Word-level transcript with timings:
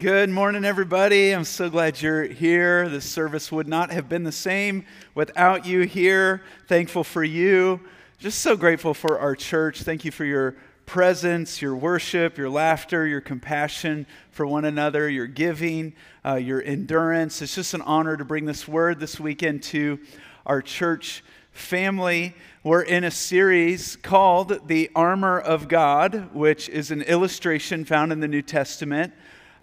Good 0.00 0.30
morning, 0.30 0.64
everybody. 0.64 1.32
I'm 1.32 1.44
so 1.44 1.68
glad 1.68 2.00
you're 2.00 2.22
here. 2.22 2.88
This 2.88 3.04
service 3.04 3.52
would 3.52 3.68
not 3.68 3.90
have 3.90 4.08
been 4.08 4.24
the 4.24 4.32
same 4.32 4.86
without 5.14 5.66
you 5.66 5.82
here. 5.82 6.42
Thankful 6.68 7.04
for 7.04 7.22
you. 7.22 7.80
Just 8.18 8.38
so 8.38 8.56
grateful 8.56 8.94
for 8.94 9.18
our 9.18 9.36
church. 9.36 9.82
Thank 9.82 10.06
you 10.06 10.10
for 10.10 10.24
your 10.24 10.56
presence, 10.86 11.60
your 11.60 11.76
worship, 11.76 12.38
your 12.38 12.48
laughter, 12.48 13.06
your 13.06 13.20
compassion 13.20 14.06
for 14.30 14.46
one 14.46 14.64
another, 14.64 15.06
your 15.06 15.26
giving, 15.26 15.92
uh, 16.24 16.36
your 16.36 16.62
endurance. 16.62 17.42
It's 17.42 17.54
just 17.54 17.74
an 17.74 17.82
honor 17.82 18.16
to 18.16 18.24
bring 18.24 18.46
this 18.46 18.66
word 18.66 19.00
this 19.00 19.20
weekend 19.20 19.62
to 19.64 20.00
our 20.46 20.62
church 20.62 21.22
family. 21.52 22.34
We're 22.64 22.84
in 22.84 23.04
a 23.04 23.10
series 23.10 23.96
called 23.96 24.66
The 24.66 24.90
Armor 24.94 25.38
of 25.38 25.68
God, 25.68 26.34
which 26.34 26.70
is 26.70 26.90
an 26.90 27.02
illustration 27.02 27.84
found 27.84 28.12
in 28.12 28.20
the 28.20 28.28
New 28.28 28.40
Testament 28.40 29.12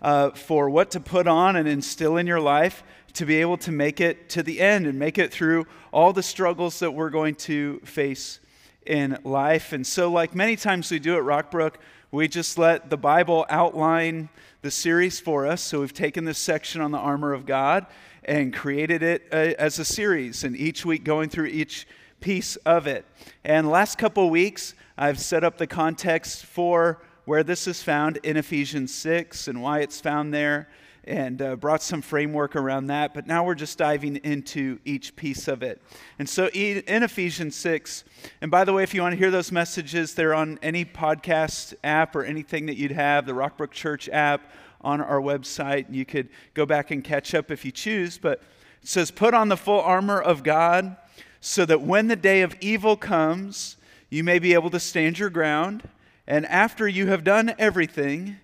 uh, 0.02 0.32
for 0.32 0.70
what 0.70 0.92
to 0.92 1.00
put 1.00 1.28
on 1.28 1.56
and 1.56 1.68
instill 1.68 2.18
in 2.18 2.28
your 2.28 2.40
life 2.40 2.84
to 3.14 3.26
be 3.26 3.42
able 3.42 3.58
to 3.58 3.72
make 3.72 4.00
it 4.00 4.30
to 4.30 4.44
the 4.44 4.62
end 4.62 4.86
and 4.86 5.00
make 5.00 5.18
it 5.18 5.32
through 5.32 5.66
all 5.92 6.14
the 6.14 6.22
struggles 6.22 6.80
that 6.80 6.92
we're 6.92 7.10
going 7.10 7.34
to 7.34 7.80
face 7.80 8.40
in 8.86 9.18
life. 9.23 9.73
And 9.73 9.86
so, 9.86 10.12
like 10.12 10.36
many 10.36 10.56
times 10.56 10.92
we 10.92 11.00
do 11.00 11.17
at 11.17 11.23
Rockbrook, 11.23 11.76
we 12.12 12.28
just 12.28 12.58
let 12.58 12.89
the 12.89 12.98
Bible 12.98 13.45
outline 13.50 14.30
the 14.62 14.72
series 14.72 15.20
for 15.20 15.48
us. 15.48 15.62
So, 15.62 15.81
we've 15.81 15.94
taken 15.94 16.26
this 16.26 16.38
section 16.38 16.80
on 16.80 16.92
the 16.92 17.00
armor 17.00 17.34
of 17.34 17.45
God 17.45 17.88
and 18.23 18.54
created 18.54 19.02
it 19.02 19.28
uh, 19.32 19.54
as 19.58 19.80
a 19.80 19.86
series, 19.86 20.44
and 20.44 20.56
each 20.56 20.86
week 20.86 21.04
going 21.04 21.30
through 21.30 21.48
each 21.48 21.88
piece 22.20 22.56
of 22.58 22.86
it. 22.88 23.06
And 23.44 23.70
last 23.70 23.98
couple 23.98 24.30
weeks, 24.30 24.73
I've 24.98 25.20
set 25.20 25.44
up 25.44 25.58
the 25.58 25.67
context 25.67 26.45
for 26.45 27.02
where 27.28 27.44
this 27.44 27.67
is 27.67 27.83
found 27.83 28.16
in 28.23 28.38
Ephesians 28.38 28.94
6 28.94 29.50
and 29.50 29.61
why 29.61 29.80
it's 29.80 30.00
found 30.00 30.33
there, 30.33 30.70
and 31.03 31.42
uh, 31.42 31.58
brought 31.58 31.83
some 31.83 32.02
framework 32.02 32.56
around 32.56 32.88
that. 32.88 33.14
But 33.14 33.28
now 33.28 33.44
we're 33.44 33.53
just 33.53 33.78
diving 33.78 34.16
into 34.23 34.80
each 34.86 35.14
piece 35.17 35.50
of 35.50 35.61
it. 35.61 35.81
And 36.20 36.30
so 36.30 36.48
in 36.48 37.03
Ephesians 37.03 37.53
6, 37.58 38.05
and 38.39 38.50
by 38.50 38.64
the 38.64 38.72
way, 38.72 38.81
if 38.81 38.94
you 38.94 39.02
want 39.02 39.11
to 39.11 39.17
hear 39.17 39.30
those 39.30 39.52
messages, 39.52 40.14
they're 40.14 40.33
on 40.33 40.58
any 40.61 40.86
podcast 40.86 41.73
app 41.83 42.16
or 42.16 42.23
anything 42.23 42.66
that 42.67 42.78
you'd 42.78 42.94
have, 42.94 43.25
the 43.25 43.33
Rockbrook 43.33 43.72
Church 43.72 44.08
app 44.08 44.50
on 44.80 45.02
our 45.02 45.20
website. 45.20 45.94
You 45.94 46.05
could 46.05 46.30
go 46.53 46.66
back 46.66 46.92
and 46.92 47.03
catch 47.03 47.36
up 47.36 47.52
if 47.52 47.66
you 47.66 47.73
choose. 47.73 48.17
But 48.17 48.42
it 48.81 48.88
says, 48.88 49.11
Put 49.11 49.33
on 49.33 49.50
the 49.50 49.58
full 49.58 49.81
armor 49.81 50.22
of 50.22 50.44
God 50.44 50.95
so 51.42 51.66
that 51.66 51.81
when 51.81 52.08
the 52.08 52.16
day 52.16 52.42
of 52.42 52.55
evil 52.61 52.95
comes, 52.95 53.75
you 54.09 54.23
may 54.23 54.39
be 54.39 54.53
able 54.53 54.70
to 54.70 54.80
stand 54.80 55.20
your 55.20 55.30
ground 55.30 55.83
and 56.28 56.45
after 56.45 56.88
you 56.88 57.08
have 57.08 57.23
done 57.23 57.53
everything, 57.58 58.38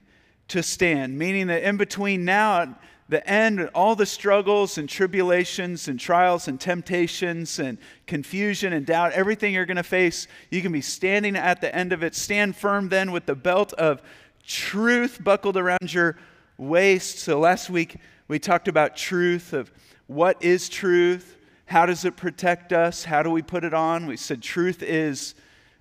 to 0.50 0.62
stand, 0.62 1.18
meaning 1.18 1.48
that 1.48 1.64
in 1.64 1.78
between 1.78 2.26
now 2.26 2.76
the 3.10 3.28
end, 3.30 3.70
all 3.76 3.96
the 3.96 4.06
struggles 4.06 4.78
and 4.78 4.88
tribulations 4.88 5.88
and 5.88 6.00
trials 6.00 6.48
and 6.48 6.60
temptations 6.60 7.60
and 7.60 7.78
confusion 8.08 8.74
and 8.74 8.86
doubt, 8.86 9.12
everything 9.14 9.54
you're 9.54 9.66
going 9.66 9.78
to 9.78 9.84
face, 9.84 10.28
you 10.50 10.62
can 10.62 10.72
be 10.72 10.82
standing 10.82 11.36
at 11.36 11.60
the 11.62 11.74
end 11.76 11.92
of 11.92 12.04
it. 12.04 12.16
Stand 12.16 12.56
firm 12.56 12.90
then 12.90 13.12
with 13.12 13.26
the 13.26 13.36
belt 13.36 13.74
of 13.74 14.02
truth 14.46 15.24
buckled 15.24 15.58
around 15.58 15.94
your 15.94 16.18
waist. 16.58 17.20
So 17.20 17.40
last 17.40 17.70
week 17.70 17.98
we 18.28 18.40
talked 18.40 18.68
about 18.68 18.96
truth 18.96 19.54
of 19.54 19.72
what 20.08 20.42
is 20.44 20.70
truth, 20.70 21.38
how 21.66 21.86
does 21.86 22.06
it 22.06 22.16
protect 22.16 22.72
us, 22.74 23.04
how 23.04 23.24
do 23.24 23.30
we 23.30 23.42
put 23.42 23.64
it 23.64 23.74
on? 23.74 24.06
We 24.06 24.18
said 24.18 24.42
truth 24.42 24.82
is 24.82 25.36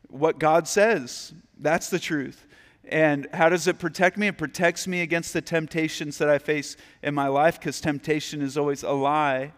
what 0.09 0.39
God 0.39 0.67
says. 0.67 1.33
That's 1.63 1.89
the 1.89 1.99
truth. 1.99 2.47
And 2.89 3.29
how 3.33 3.49
does 3.49 3.69
it 3.69 3.79
protect 3.79 4.19
me? 4.19 4.27
It 4.27 4.37
protects 4.37 4.89
me 4.89 5.03
against 5.03 5.33
the 5.33 5.41
temptations 5.41 6.19
that 6.19 6.29
I 6.29 6.39
face 6.39 6.77
in 7.03 7.15
my 7.15 7.29
life 7.29 7.59
because 7.59 7.81
temptation 7.81 8.43
is 8.43 8.59
always 8.59 8.83
a 8.83 8.91
lie. 8.91 9.53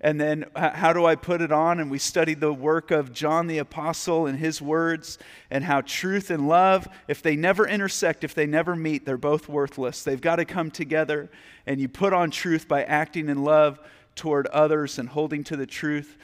And 0.00 0.20
then 0.20 0.44
how 0.54 0.92
do 0.92 1.06
I 1.06 1.16
put 1.16 1.40
it 1.40 1.50
on? 1.50 1.80
And 1.80 1.90
we 1.90 1.98
studied 1.98 2.38
the 2.38 2.52
work 2.52 2.90
of 2.90 3.12
John 3.12 3.46
the 3.48 3.58
Apostle 3.58 4.26
and 4.26 4.38
his 4.38 4.62
words, 4.62 5.18
and 5.50 5.64
how 5.64 5.80
truth 5.80 6.30
and 6.30 6.46
love, 6.46 6.86
if 7.08 7.20
they 7.20 7.34
never 7.34 7.66
intersect, 7.66 8.22
if 8.22 8.32
they 8.32 8.46
never 8.46 8.76
meet, 8.76 9.04
they're 9.04 9.16
both 9.16 9.48
worthless. 9.48 10.04
They've 10.04 10.20
got 10.20 10.36
to 10.36 10.44
come 10.44 10.70
together. 10.70 11.30
And 11.66 11.80
you 11.80 11.88
put 11.88 12.12
on 12.12 12.30
truth 12.30 12.68
by 12.68 12.84
acting 12.84 13.28
in 13.28 13.42
love 13.42 13.80
toward 14.14 14.46
others 14.48 15.00
and 15.00 15.08
holding 15.08 15.42
to 15.44 15.56
the 15.56 15.66
truth. 15.66 16.16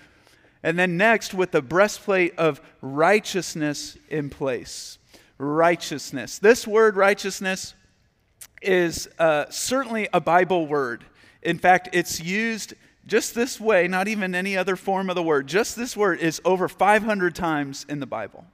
And 0.62 0.78
then 0.78 0.96
next, 0.96 1.34
with 1.34 1.50
the 1.50 1.62
breastplate 1.62 2.38
of 2.38 2.60
righteousness 2.80 3.98
in 4.08 4.30
place 4.30 4.98
righteousness. 5.38 6.38
This 6.38 6.66
word 6.66 6.96
righteousness 6.96 7.74
is 8.62 9.08
uh, 9.18 9.46
certainly 9.50 10.08
a 10.12 10.20
Bible 10.20 10.66
word. 10.66 11.04
In 11.42 11.58
fact, 11.58 11.90
it's 11.92 12.20
used 12.20 12.74
just 13.06 13.34
this 13.34 13.60
way, 13.60 13.86
not 13.86 14.08
even 14.08 14.34
any 14.34 14.56
other 14.56 14.76
form 14.76 15.10
of 15.10 15.16
the 15.16 15.22
word. 15.22 15.46
Just 15.46 15.76
this 15.76 15.96
word 15.96 16.20
is 16.20 16.40
over 16.44 16.68
500 16.68 17.34
times 17.34 17.84
in 17.88 18.00
the 18.00 18.06
Bible. 18.06 18.44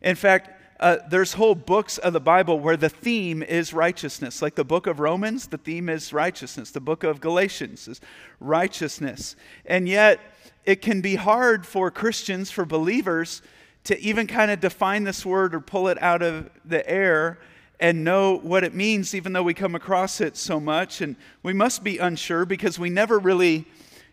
In 0.00 0.14
fact, 0.14 0.50
uh, 0.78 0.98
there's 1.08 1.32
whole 1.32 1.54
books 1.54 1.98
of 1.98 2.12
the 2.12 2.20
Bible 2.20 2.60
where 2.60 2.76
the 2.76 2.88
theme 2.88 3.42
is 3.42 3.72
righteousness. 3.72 4.42
Like 4.42 4.54
the 4.54 4.64
book 4.64 4.86
of 4.86 5.00
Romans, 5.00 5.46
the 5.46 5.58
theme 5.58 5.88
is 5.88 6.12
righteousness. 6.12 6.70
The 6.70 6.80
book 6.80 7.04
of 7.04 7.20
Galatians 7.20 7.88
is 7.88 8.00
righteousness. 8.40 9.36
And 9.66 9.88
yet, 9.88 10.20
it 10.64 10.82
can 10.82 11.00
be 11.00 11.14
hard 11.16 11.66
for 11.66 11.90
Christians, 11.90 12.50
for 12.50 12.64
believers, 12.64 13.42
to 13.84 14.00
even 14.00 14.26
kind 14.26 14.50
of 14.50 14.60
define 14.60 15.04
this 15.04 15.24
word 15.24 15.54
or 15.54 15.60
pull 15.60 15.88
it 15.88 16.02
out 16.02 16.22
of 16.22 16.50
the 16.64 16.88
air 16.88 17.38
and 17.80 18.04
know 18.04 18.38
what 18.38 18.64
it 18.64 18.74
means, 18.74 19.14
even 19.14 19.32
though 19.32 19.42
we 19.42 19.54
come 19.54 19.74
across 19.74 20.20
it 20.20 20.36
so 20.36 20.58
much. 20.60 21.00
And 21.00 21.16
we 21.42 21.52
must 21.52 21.84
be 21.84 21.98
unsure 21.98 22.46
because 22.46 22.78
we 22.78 22.88
never 22.88 23.18
really 23.18 23.66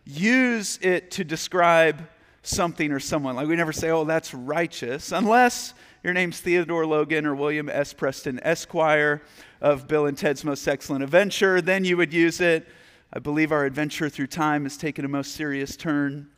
use 0.06 0.80
it 0.82 1.12
to 1.12 1.24
describe 1.24 2.08
something 2.44 2.92
or 2.92 3.00
someone. 3.00 3.36
Like 3.36 3.48
we 3.48 3.56
never 3.56 3.72
say, 3.72 3.92
oh, 3.92 4.04
that's 4.04 4.34
righteous, 4.34 5.12
unless 5.12 5.74
your 6.04 6.14
name's 6.14 6.40
Theodore 6.40 6.88
Logan 6.88 7.28
or 7.28 7.36
William 7.36 7.70
S. 7.70 7.94
Preston 7.94 8.40
Esquire 8.42 9.22
of 9.62 9.88
Bill 9.88 10.08
and 10.08 10.18
Ted's 10.18 10.44
Most 10.44 10.68
Excellent 10.68 11.04
Adventure. 11.04 11.62
Then 11.62 11.86
you 11.86 11.96
would 11.98 12.12
use 12.12 12.42
it. 12.42 12.68
I 13.14 13.20
believe 13.20 13.52
our 13.52 13.66
adventure 13.66 14.10
through 14.10 14.28
time 14.28 14.64
has 14.64 14.78
taken 14.78 15.06
a 15.06 15.08
most 15.08 15.34
serious 15.34 15.78
turn. 15.78 16.31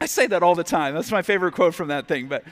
I 0.00 0.06
say 0.06 0.26
that 0.28 0.42
all 0.42 0.54
the 0.54 0.64
time. 0.64 0.94
That's 0.94 1.10
my 1.10 1.22
favorite 1.22 1.54
quote 1.54 1.74
from 1.74 1.88
that 1.88 2.06
thing. 2.06 2.28
But 2.28 2.44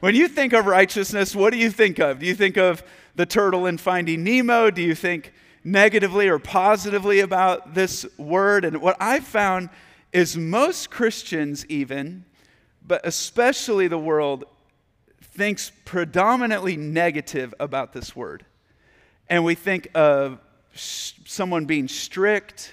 when 0.00 0.14
you 0.14 0.28
think 0.28 0.52
of 0.52 0.66
righteousness, 0.66 1.34
what 1.34 1.50
do 1.50 1.58
you 1.58 1.70
think 1.70 1.98
of? 1.98 2.18
Do 2.18 2.26
you 2.26 2.34
think 2.34 2.56
of 2.56 2.82
the 3.14 3.26
turtle 3.26 3.66
in 3.66 3.78
Finding 3.78 4.24
Nemo? 4.24 4.70
Do 4.70 4.82
you 4.82 4.94
think 4.94 5.32
negatively 5.62 6.28
or 6.28 6.38
positively 6.38 7.20
about 7.20 7.74
this 7.74 8.06
word? 8.18 8.64
And 8.64 8.80
what 8.80 8.96
I've 9.00 9.24
found 9.24 9.70
is 10.12 10.36
most 10.36 10.90
Christians, 10.90 11.66
even, 11.66 12.24
but 12.86 13.00
especially 13.04 13.88
the 13.88 13.98
world, 13.98 14.44
thinks 15.20 15.72
predominantly 15.84 16.76
negative 16.76 17.54
about 17.58 17.92
this 17.92 18.14
word. 18.14 18.46
And 19.28 19.44
we 19.44 19.54
think 19.54 19.88
of 19.94 20.38
someone 20.74 21.64
being 21.64 21.88
strict, 21.88 22.72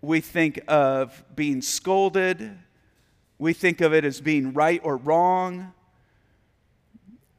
we 0.00 0.20
think 0.20 0.60
of 0.68 1.24
being 1.34 1.60
scolded, 1.60 2.56
we 3.38 3.52
think 3.52 3.80
of 3.80 3.94
it 3.94 4.04
as 4.04 4.20
being 4.20 4.52
right 4.52 4.80
or 4.82 4.96
wrong. 4.96 5.72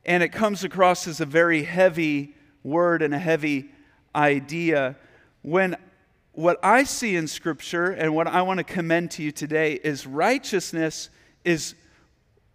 And 0.06 0.24
it 0.24 0.30
comes 0.30 0.64
across 0.64 1.08
as 1.08 1.22
a 1.22 1.26
very 1.26 1.64
heavy 1.64 2.36
word 2.64 3.02
and 3.02 3.14
a 3.14 3.20
heavy 3.20 3.72
idea. 4.16 4.96
When 5.42 5.76
what 6.32 6.58
I 6.64 6.84
see 6.84 7.16
in 7.16 7.28
Scripture 7.28 7.92
and 7.92 8.16
what 8.16 8.28
I 8.28 8.42
want 8.44 8.60
to 8.60 8.64
commend 8.64 9.12
to 9.12 9.24
you 9.24 9.32
today 9.32 9.74
is 9.74 10.08
righteousness 10.08 11.10
is 11.44 11.76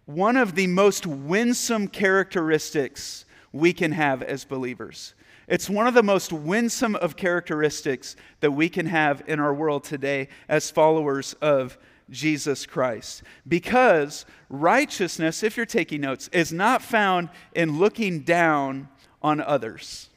one 0.05 0.37
of 0.37 0.55
the 0.55 0.67
most 0.67 1.05
winsome 1.05 1.87
characteristics 1.87 3.25
we 3.51 3.73
can 3.73 3.91
have 3.91 4.21
as 4.21 4.43
believers. 4.43 5.13
It's 5.47 5.69
one 5.69 5.85
of 5.85 5.93
the 5.93 6.03
most 6.03 6.33
winsome 6.33 6.95
of 6.95 7.15
characteristics 7.15 8.15
that 8.39 8.51
we 8.51 8.69
can 8.69 8.87
have 8.87 9.23
in 9.27 9.39
our 9.39 9.53
world 9.53 9.83
today 9.83 10.29
as 10.49 10.71
followers 10.71 11.33
of 11.41 11.77
Jesus 12.09 12.65
Christ. 12.65 13.23
Because 13.47 14.25
righteousness, 14.49 15.43
if 15.43 15.57
you're 15.57 15.65
taking 15.65 16.01
notes, 16.01 16.27
is 16.29 16.53
not 16.53 16.81
found 16.81 17.29
in 17.53 17.79
looking 17.79 18.21
down 18.21 18.89
on 19.21 19.41
others. 19.41 20.09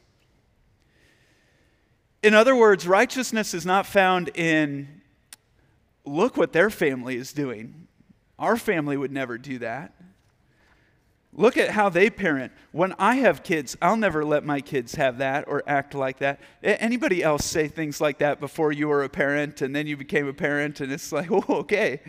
In 2.23 2.35
other 2.35 2.55
words, 2.55 2.87
righteousness 2.87 3.55
is 3.55 3.65
not 3.65 3.87
found 3.87 4.31
in 4.35 5.01
look 6.05 6.37
what 6.37 6.53
their 6.53 6.71
family 6.71 7.17
is 7.17 7.33
doing. 7.33 7.87
Our 8.39 8.57
family 8.57 8.97
would 8.97 9.13
never 9.13 9.39
do 9.39 9.59
that. 9.59 9.95
Look 11.39 11.57
at 11.57 11.71
how 11.71 11.89
they 11.89 12.11
parent. 12.11 12.53
When 12.73 12.97
I 12.99 13.15
have 13.17 13.45
kids, 13.45 13.77
I'll 13.81 13.97
never 13.97 14.25
let 14.25 14.45
my 14.45 14.61
kids 14.61 14.97
have 14.97 15.19
that 15.19 15.47
or 15.47 15.63
act 15.69 15.95
like 15.95 16.19
that. 16.19 16.41
Anybody 16.65 17.23
else 17.23 17.45
say 17.45 17.69
things 17.69 18.01
like 18.01 18.19
that 18.19 18.41
before 18.41 18.73
you 18.73 18.89
were 18.89 19.05
a 19.05 19.09
parent 19.09 19.63
and 19.63 19.75
then 19.75 19.87
you 19.87 19.97
became 19.97 20.27
a 20.27 20.33
parent 20.33 20.81
and 20.81 20.91
it's 20.91 21.13
like, 21.13 21.31
oh, 21.31 21.45
okay. 21.49 22.01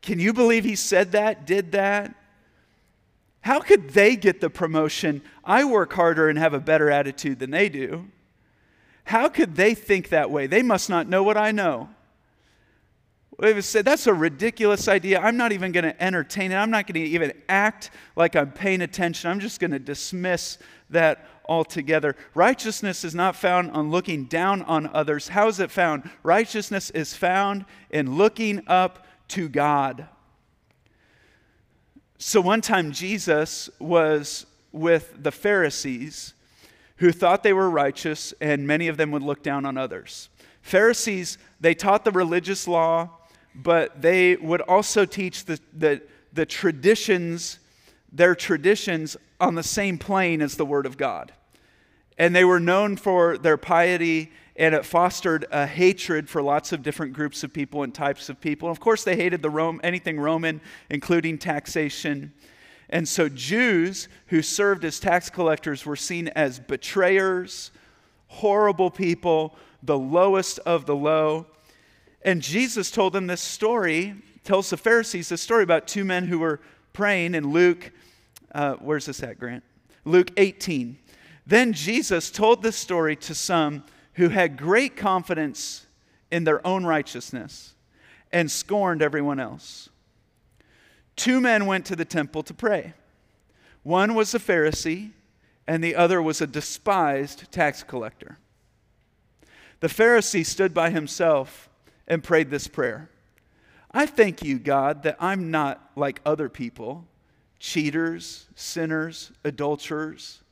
Can 0.00 0.18
you 0.18 0.32
believe 0.32 0.64
he 0.64 0.74
said 0.74 1.12
that, 1.12 1.44
did 1.44 1.72
that? 1.72 2.14
How 3.42 3.60
could 3.60 3.90
they 3.90 4.16
get 4.16 4.40
the 4.40 4.48
promotion? 4.48 5.20
I 5.44 5.64
work 5.64 5.92
harder 5.92 6.30
and 6.30 6.38
have 6.38 6.54
a 6.54 6.60
better 6.60 6.90
attitude 6.90 7.40
than 7.40 7.50
they 7.50 7.68
do. 7.68 8.06
How 9.04 9.28
could 9.28 9.54
they 9.54 9.74
think 9.74 10.08
that 10.08 10.30
way? 10.30 10.46
They 10.46 10.62
must 10.62 10.88
not 10.88 11.10
know 11.10 11.22
what 11.22 11.36
I 11.36 11.50
know. 11.50 11.90
They 13.38 13.52
would 13.52 13.64
say, 13.64 13.82
That's 13.82 14.06
a 14.06 14.14
ridiculous 14.14 14.88
idea. 14.88 15.20
I'm 15.20 15.36
not 15.36 15.52
even 15.52 15.72
going 15.72 15.84
to 15.84 16.02
entertain 16.02 16.52
it. 16.52 16.56
I'm 16.56 16.70
not 16.70 16.86
going 16.86 17.04
to 17.04 17.10
even 17.10 17.32
act 17.48 17.90
like 18.16 18.36
I'm 18.36 18.52
paying 18.52 18.82
attention. 18.82 19.30
I'm 19.30 19.40
just 19.40 19.60
going 19.60 19.72
to 19.72 19.78
dismiss 19.78 20.58
that 20.90 21.26
altogether. 21.48 22.16
Righteousness 22.34 23.04
is 23.04 23.14
not 23.14 23.36
found 23.36 23.70
on 23.72 23.90
looking 23.90 24.24
down 24.24 24.62
on 24.62 24.86
others. 24.94 25.28
How 25.28 25.48
is 25.48 25.60
it 25.60 25.70
found? 25.70 26.08
Righteousness 26.22 26.90
is 26.90 27.14
found 27.14 27.64
in 27.90 28.16
looking 28.16 28.62
up 28.66 29.06
to 29.28 29.48
God. 29.48 30.08
So 32.18 32.40
one 32.40 32.60
time 32.60 32.92
Jesus 32.92 33.68
was 33.78 34.46
with 34.72 35.22
the 35.22 35.32
Pharisees 35.32 36.34
who 36.96 37.10
thought 37.10 37.42
they 37.42 37.52
were 37.52 37.68
righteous, 37.68 38.32
and 38.40 38.66
many 38.66 38.88
of 38.88 38.96
them 38.96 39.10
would 39.10 39.22
look 39.22 39.42
down 39.42 39.66
on 39.66 39.76
others. 39.76 40.28
Pharisees, 40.62 41.38
they 41.60 41.74
taught 41.74 42.04
the 42.04 42.12
religious 42.12 42.68
law, 42.68 43.10
but 43.54 44.02
they 44.02 44.36
would 44.36 44.60
also 44.62 45.04
teach 45.04 45.44
the, 45.44 45.60
the, 45.72 46.02
the 46.32 46.46
traditions, 46.46 47.58
their 48.12 48.34
traditions, 48.34 49.16
on 49.40 49.54
the 49.54 49.62
same 49.62 49.98
plane 49.98 50.40
as 50.42 50.56
the 50.56 50.66
Word 50.66 50.86
of 50.86 50.96
God. 50.96 51.32
And 52.16 52.34
they 52.34 52.44
were 52.44 52.60
known 52.60 52.96
for 52.96 53.36
their 53.38 53.56
piety, 53.56 54.32
and 54.56 54.74
it 54.74 54.84
fostered 54.84 55.46
a 55.50 55.66
hatred 55.66 56.28
for 56.28 56.42
lots 56.42 56.72
of 56.72 56.82
different 56.82 57.12
groups 57.12 57.42
of 57.42 57.52
people 57.52 57.82
and 57.82 57.92
types 57.92 58.28
of 58.28 58.40
people. 58.40 58.68
And 58.68 58.76
of 58.76 58.80
course, 58.80 59.04
they 59.04 59.16
hated 59.16 59.42
the 59.42 59.50
Rome, 59.50 59.80
anything 59.82 60.20
Roman, 60.20 60.60
including 60.90 61.38
taxation. 61.38 62.32
And 62.88 63.08
so, 63.08 63.28
Jews 63.28 64.08
who 64.26 64.42
served 64.42 64.84
as 64.84 65.00
tax 65.00 65.28
collectors 65.30 65.84
were 65.84 65.96
seen 65.96 66.28
as 66.28 66.60
betrayers, 66.60 67.72
horrible 68.28 68.90
people, 68.90 69.56
the 69.82 69.98
lowest 69.98 70.58
of 70.60 70.86
the 70.86 70.94
low. 70.94 71.46
And 72.24 72.40
Jesus 72.40 72.90
told 72.90 73.12
them 73.12 73.26
this 73.26 73.42
story, 73.42 74.14
tells 74.44 74.70
the 74.70 74.76
Pharisees 74.76 75.28
this 75.28 75.42
story 75.42 75.62
about 75.62 75.86
two 75.86 76.04
men 76.04 76.26
who 76.26 76.38
were 76.38 76.60
praying 76.92 77.34
in 77.34 77.50
Luke, 77.50 77.92
uh, 78.54 78.74
where's 78.74 79.06
this 79.06 79.22
at, 79.22 79.38
Grant? 79.38 79.62
Luke 80.04 80.30
18. 80.36 80.98
Then 81.46 81.72
Jesus 81.74 82.30
told 82.30 82.62
this 82.62 82.76
story 82.76 83.16
to 83.16 83.34
some 83.34 83.84
who 84.14 84.30
had 84.30 84.56
great 84.56 84.96
confidence 84.96 85.86
in 86.30 86.44
their 86.44 86.66
own 86.66 86.84
righteousness 86.86 87.74
and 88.32 88.50
scorned 88.50 89.02
everyone 89.02 89.38
else. 89.38 89.90
Two 91.16 91.40
men 91.40 91.66
went 91.66 91.84
to 91.86 91.96
the 91.96 92.04
temple 92.04 92.42
to 92.42 92.54
pray. 92.54 92.94
One 93.82 94.14
was 94.14 94.34
a 94.34 94.38
Pharisee, 94.38 95.10
and 95.66 95.84
the 95.84 95.94
other 95.94 96.22
was 96.22 96.40
a 96.40 96.46
despised 96.46 97.52
tax 97.52 97.82
collector. 97.82 98.38
The 99.80 99.88
Pharisee 99.88 100.46
stood 100.46 100.72
by 100.72 100.90
himself 100.90 101.68
and 102.06 102.22
prayed 102.22 102.50
this 102.50 102.68
prayer 102.68 103.10
I 103.90 104.06
thank 104.06 104.42
you, 104.42 104.58
God, 104.58 105.04
that 105.04 105.16
I'm 105.20 105.50
not 105.50 105.90
like 105.94 106.20
other 106.26 106.48
people 106.48 107.06
cheaters, 107.60 108.46
sinners, 108.54 109.32
adulterers. 109.42 110.42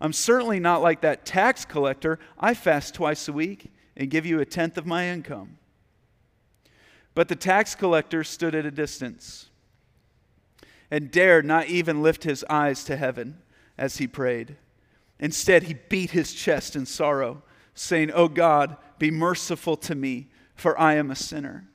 I'm 0.00 0.12
certainly 0.12 0.58
not 0.58 0.82
like 0.82 1.02
that 1.02 1.24
tax 1.24 1.64
collector. 1.64 2.18
I 2.38 2.54
fast 2.54 2.94
twice 2.94 3.28
a 3.28 3.32
week 3.32 3.70
and 3.96 4.10
give 4.10 4.26
you 4.26 4.40
a 4.40 4.44
tenth 4.44 4.76
of 4.76 4.86
my 4.86 5.08
income. 5.08 5.58
But 7.14 7.28
the 7.28 7.36
tax 7.36 7.74
collector 7.74 8.24
stood 8.24 8.54
at 8.54 8.66
a 8.66 8.70
distance 8.70 9.50
and 10.90 11.10
dared 11.10 11.44
not 11.44 11.66
even 11.66 12.02
lift 12.02 12.24
his 12.24 12.44
eyes 12.48 12.84
to 12.84 12.96
heaven 12.96 13.38
as 13.76 13.98
he 13.98 14.06
prayed. 14.06 14.56
Instead, 15.20 15.64
he 15.64 15.74
beat 15.88 16.12
his 16.12 16.32
chest 16.32 16.76
in 16.76 16.86
sorrow, 16.86 17.42
saying, 17.74 18.10
Oh 18.14 18.28
God, 18.28 18.76
be 18.98 19.10
merciful 19.10 19.76
to 19.78 19.94
me, 19.94 20.28
for 20.58 20.78
I 20.78 20.94
am 20.94 21.10
a 21.10 21.16
sinner. 21.16 21.68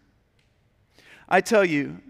I 1.29 1.39
tell 1.39 1.63
you, 1.63 2.01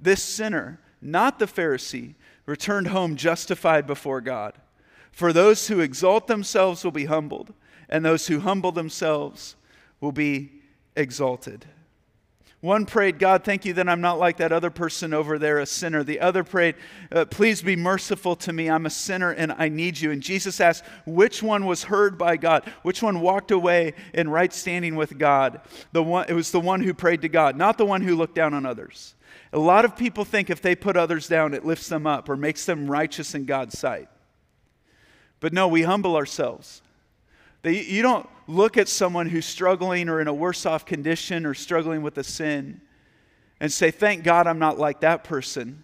this 0.00 0.22
sinner, 0.22 0.80
not 1.02 1.38
the 1.38 1.46
Pharisee, 1.46 2.14
returned 2.46 2.88
home 2.88 3.14
justified 3.14 3.86
before 3.86 4.22
God. 4.22 4.54
For 5.12 5.32
those 5.32 5.68
who 5.68 5.80
exalt 5.80 6.26
themselves 6.26 6.82
will 6.82 6.92
be 6.92 7.04
humbled, 7.04 7.52
and 7.90 8.04
those 8.04 8.26
who 8.26 8.40
humble 8.40 8.72
themselves 8.72 9.54
will 10.00 10.12
be 10.12 10.62
exalted. 10.96 11.66
One 12.64 12.86
prayed, 12.86 13.18
God, 13.18 13.44
thank 13.44 13.66
you 13.66 13.74
that 13.74 13.90
I'm 13.90 14.00
not 14.00 14.18
like 14.18 14.38
that 14.38 14.50
other 14.50 14.70
person 14.70 15.12
over 15.12 15.38
there, 15.38 15.58
a 15.58 15.66
sinner. 15.66 16.02
The 16.02 16.20
other 16.20 16.42
prayed, 16.42 16.76
uh, 17.12 17.26
please 17.26 17.60
be 17.60 17.76
merciful 17.76 18.36
to 18.36 18.54
me. 18.54 18.70
I'm 18.70 18.86
a 18.86 18.90
sinner 18.90 19.32
and 19.32 19.52
I 19.52 19.68
need 19.68 20.00
you. 20.00 20.10
And 20.10 20.22
Jesus 20.22 20.62
asked, 20.62 20.82
which 21.04 21.42
one 21.42 21.66
was 21.66 21.84
heard 21.84 22.16
by 22.16 22.38
God? 22.38 22.64
Which 22.80 23.02
one 23.02 23.20
walked 23.20 23.50
away 23.50 23.92
in 24.14 24.30
right 24.30 24.50
standing 24.50 24.96
with 24.96 25.18
God? 25.18 25.60
The 25.92 26.02
one, 26.02 26.24
it 26.26 26.32
was 26.32 26.52
the 26.52 26.60
one 26.60 26.80
who 26.80 26.94
prayed 26.94 27.20
to 27.20 27.28
God, 27.28 27.54
not 27.54 27.76
the 27.76 27.84
one 27.84 28.00
who 28.00 28.16
looked 28.16 28.34
down 28.34 28.54
on 28.54 28.64
others. 28.64 29.14
A 29.52 29.58
lot 29.58 29.84
of 29.84 29.94
people 29.94 30.24
think 30.24 30.48
if 30.48 30.62
they 30.62 30.74
put 30.74 30.96
others 30.96 31.28
down, 31.28 31.52
it 31.52 31.66
lifts 31.66 31.90
them 31.90 32.06
up 32.06 32.30
or 32.30 32.34
makes 32.34 32.64
them 32.64 32.90
righteous 32.90 33.34
in 33.34 33.44
God's 33.44 33.78
sight. 33.78 34.08
But 35.38 35.52
no, 35.52 35.68
we 35.68 35.82
humble 35.82 36.16
ourselves. 36.16 36.80
You 37.64 38.02
don't 38.02 38.28
look 38.46 38.76
at 38.76 38.88
someone 38.88 39.28
who's 39.28 39.46
struggling 39.46 40.08
or 40.08 40.20
in 40.20 40.28
a 40.28 40.34
worse 40.34 40.66
off 40.66 40.84
condition 40.84 41.46
or 41.46 41.54
struggling 41.54 42.02
with 42.02 42.18
a 42.18 42.24
sin 42.24 42.80
and 43.60 43.72
say, 43.72 43.90
Thank 43.90 44.24
God 44.24 44.46
I'm 44.46 44.58
not 44.58 44.78
like 44.78 45.00
that 45.00 45.24
person. 45.24 45.82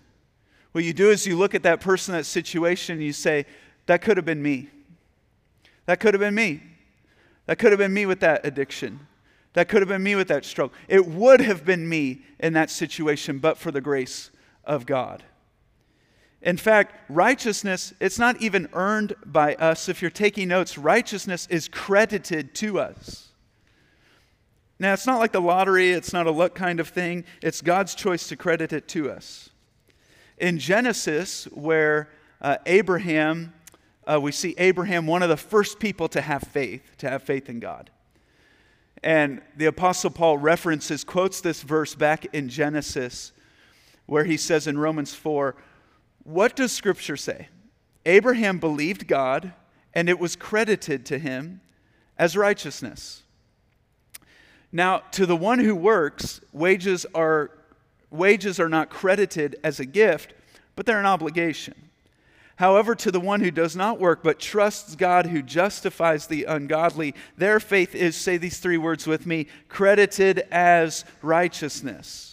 What 0.72 0.84
you 0.84 0.92
do 0.92 1.10
is 1.10 1.26
you 1.26 1.36
look 1.36 1.54
at 1.54 1.62
that 1.64 1.80
person, 1.80 2.14
that 2.14 2.26
situation, 2.26 2.96
and 2.96 3.04
you 3.04 3.12
say, 3.12 3.46
That 3.86 4.02
could 4.02 4.16
have 4.16 4.26
been 4.26 4.42
me. 4.42 4.68
That 5.86 6.00
could 6.00 6.14
have 6.14 6.20
been 6.20 6.34
me. 6.34 6.62
That 7.46 7.58
could 7.58 7.72
have 7.72 7.78
been 7.78 7.94
me 7.94 8.06
with 8.06 8.20
that 8.20 8.44
addiction. 8.44 9.06
That 9.54 9.68
could 9.68 9.82
have 9.82 9.88
been 9.88 10.02
me 10.02 10.14
with 10.14 10.28
that 10.28 10.44
struggle. 10.44 10.74
It 10.86 11.06
would 11.06 11.40
have 11.40 11.64
been 11.64 11.88
me 11.88 12.22
in 12.38 12.52
that 12.52 12.70
situation, 12.70 13.38
but 13.38 13.58
for 13.58 13.72
the 13.72 13.80
grace 13.80 14.30
of 14.64 14.86
God. 14.86 15.24
In 16.42 16.56
fact, 16.56 16.94
righteousness, 17.10 17.92
it's 18.00 18.18
not 18.18 18.40
even 18.40 18.68
earned 18.72 19.14
by 19.26 19.54
us. 19.56 19.88
If 19.88 20.00
you're 20.00 20.10
taking 20.10 20.48
notes, 20.48 20.78
righteousness 20.78 21.46
is 21.50 21.68
credited 21.68 22.54
to 22.56 22.80
us. 22.80 23.28
Now, 24.78 24.94
it's 24.94 25.06
not 25.06 25.18
like 25.18 25.32
the 25.32 25.42
lottery, 25.42 25.90
it's 25.90 26.14
not 26.14 26.26
a 26.26 26.30
luck 26.30 26.54
kind 26.54 26.80
of 26.80 26.88
thing. 26.88 27.24
It's 27.42 27.60
God's 27.60 27.94
choice 27.94 28.28
to 28.28 28.36
credit 28.36 28.72
it 28.72 28.88
to 28.88 29.10
us. 29.10 29.50
In 30.38 30.58
Genesis, 30.58 31.44
where 31.52 32.08
uh, 32.40 32.56
Abraham, 32.64 33.52
uh, 34.06 34.18
we 34.18 34.32
see 34.32 34.54
Abraham, 34.56 35.06
one 35.06 35.22
of 35.22 35.28
the 35.28 35.36
first 35.36 35.78
people 35.78 36.08
to 36.08 36.22
have 36.22 36.42
faith, 36.44 36.96
to 36.96 37.10
have 37.10 37.22
faith 37.22 37.50
in 37.50 37.60
God. 37.60 37.90
And 39.02 39.42
the 39.54 39.66
Apostle 39.66 40.10
Paul 40.10 40.38
references, 40.38 41.04
quotes 41.04 41.42
this 41.42 41.60
verse 41.60 41.94
back 41.94 42.26
in 42.34 42.48
Genesis, 42.48 43.32
where 44.06 44.24
he 44.24 44.38
says 44.38 44.66
in 44.66 44.78
Romans 44.78 45.14
4, 45.14 45.56
what 46.30 46.54
does 46.56 46.72
Scripture 46.72 47.16
say? 47.16 47.48
Abraham 48.06 48.58
believed 48.58 49.06
God, 49.06 49.52
and 49.92 50.08
it 50.08 50.18
was 50.18 50.36
credited 50.36 51.04
to 51.06 51.18
him 51.18 51.60
as 52.18 52.36
righteousness. 52.36 53.22
Now, 54.72 54.98
to 55.12 55.26
the 55.26 55.36
one 55.36 55.58
who 55.58 55.74
works, 55.74 56.40
wages 56.52 57.04
are, 57.14 57.50
wages 58.10 58.60
are 58.60 58.68
not 58.68 58.88
credited 58.88 59.56
as 59.64 59.80
a 59.80 59.84
gift, 59.84 60.32
but 60.76 60.86
they're 60.86 61.00
an 61.00 61.06
obligation. 61.06 61.74
However, 62.56 62.94
to 62.94 63.10
the 63.10 63.20
one 63.20 63.40
who 63.40 63.50
does 63.50 63.74
not 63.74 63.98
work, 63.98 64.22
but 64.22 64.38
trusts 64.38 64.94
God 64.94 65.26
who 65.26 65.42
justifies 65.42 66.26
the 66.26 66.44
ungodly, 66.44 67.14
their 67.36 67.58
faith 67.58 67.94
is, 67.94 68.14
say 68.14 68.36
these 68.36 68.58
three 68.58 68.76
words 68.76 69.06
with 69.06 69.26
me, 69.26 69.46
credited 69.68 70.40
as 70.50 71.04
righteousness. 71.22 72.29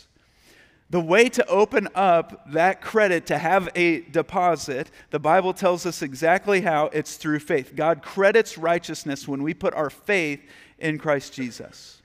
The 0.90 1.02
way 1.02 1.28
to 1.30 1.46
open 1.48 1.90
up 1.96 2.50
that 2.54 2.82
credit 2.82 3.26
to 3.28 3.38
have 3.38 3.68
a 3.76 4.02
deposit, 4.02 4.90
the 5.10 5.20
Bible 5.20 5.54
tells 5.54 5.86
us 5.86 6.02
exactly 6.02 6.62
how 6.62 6.86
it's 6.94 7.18
through 7.18 7.40
faith. 7.40 7.76
God 7.76 8.02
credits 8.02 8.58
righteousness 8.58 9.28
when 9.28 9.44
we 9.44 9.54
put 9.54 9.74
our 9.74 9.90
faith 9.90 10.40
in 10.80 10.98
Christ 10.98 11.34
Jesus. 11.34 12.02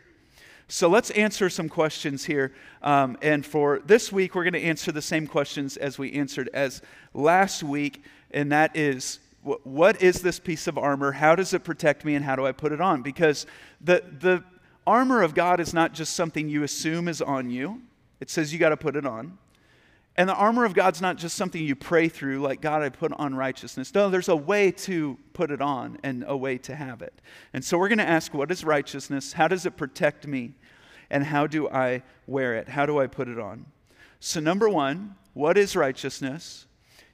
So 0.67 0.89
let's 0.89 1.11
answer 1.11 1.49
some 1.49 1.69
questions 1.69 2.25
here. 2.25 2.55
Um, 2.83 3.19
and 3.23 3.47
for 3.47 3.81
this 3.85 4.11
week, 4.11 4.35
we're 4.35 4.45
going 4.45 4.55
to 4.55 4.63
answer 4.63 4.91
the 4.91 5.03
same 5.03 5.27
questions 5.27 5.77
as 5.77 5.99
we 5.99 6.13
answered 6.15 6.51
as 6.53 6.83
last 7.15 7.63
week, 7.63 8.03
and 8.33 8.51
that 8.51 8.77
is 8.77 9.21
what 9.43 10.01
is 10.01 10.23
this 10.23 10.39
piece 10.39 10.67
of 10.67 10.79
armor? 10.79 11.13
How 11.13 11.35
does 11.35 11.53
it 11.53 11.63
protect 11.63 12.05
me, 12.05 12.15
and 12.15 12.25
how 12.25 12.37
do 12.37 12.47
I 12.47 12.53
put 12.53 12.73
it 12.73 12.81
on? 12.81 13.03
Because 13.03 13.45
the, 13.81 14.03
the 14.21 14.43
armor 14.87 15.23
of 15.23 15.35
God 15.35 15.61
is 15.61 15.75
not 15.75 15.93
just 15.93 16.15
something 16.15 16.49
you 16.49 16.63
assume 16.63 17.07
is 17.07 17.21
on 17.21 17.51
you. 17.51 17.83
It 18.23 18.31
says 18.31 18.53
you 18.53 18.61
got 18.61 18.69
to 18.69 18.77
put 18.77 18.95
it 18.95 19.05
on. 19.05 19.37
And 20.17 20.29
the 20.29 20.35
armor 20.35 20.65
of 20.65 20.75
God's 20.75 21.01
not 21.01 21.17
just 21.17 21.35
something 21.35 21.61
you 21.61 21.75
pray 21.75 22.09
through, 22.09 22.39
like, 22.41 22.61
God, 22.61 22.81
I 22.81 22.89
put 22.89 23.13
on 23.15 23.35
righteousness. 23.35 23.93
No, 23.93 24.11
there's 24.11 24.29
a 24.29 24.37
way 24.37 24.71
to 24.71 25.19
put 25.33 25.51
it 25.51 25.61
on 25.61 25.99
and 26.05 26.25
a 26.29 26.37
way 26.37 26.57
to 26.59 26.77
have 26.77 27.03
it. 27.03 27.21
And 27.53 27.65
so 27.65 27.77
we're 27.77 27.89
going 27.89 27.99
to 27.99 28.09
ask, 28.09 28.33
what 28.33 28.53
is 28.53 28.63
righteousness? 28.63 29.33
How 29.33 29.49
does 29.49 29.67
it 29.67 29.77
protect 29.77 30.29
me? 30.29 30.55
And 31.11 31.25
how 31.25 31.49
do 31.49 31.69
I 31.69 32.05
wear 32.29 32.55
it? 32.55 32.69
How 32.69 32.87
do 32.87 33.01
I 33.01 33.09
put 33.09 33.27
it 33.27 33.41
on? 33.41 33.67
So, 34.21 34.39
number 34.39 34.69
one, 34.69 35.17
what 35.35 35.59
is 35.59 35.75
righteousness? 35.75 36.67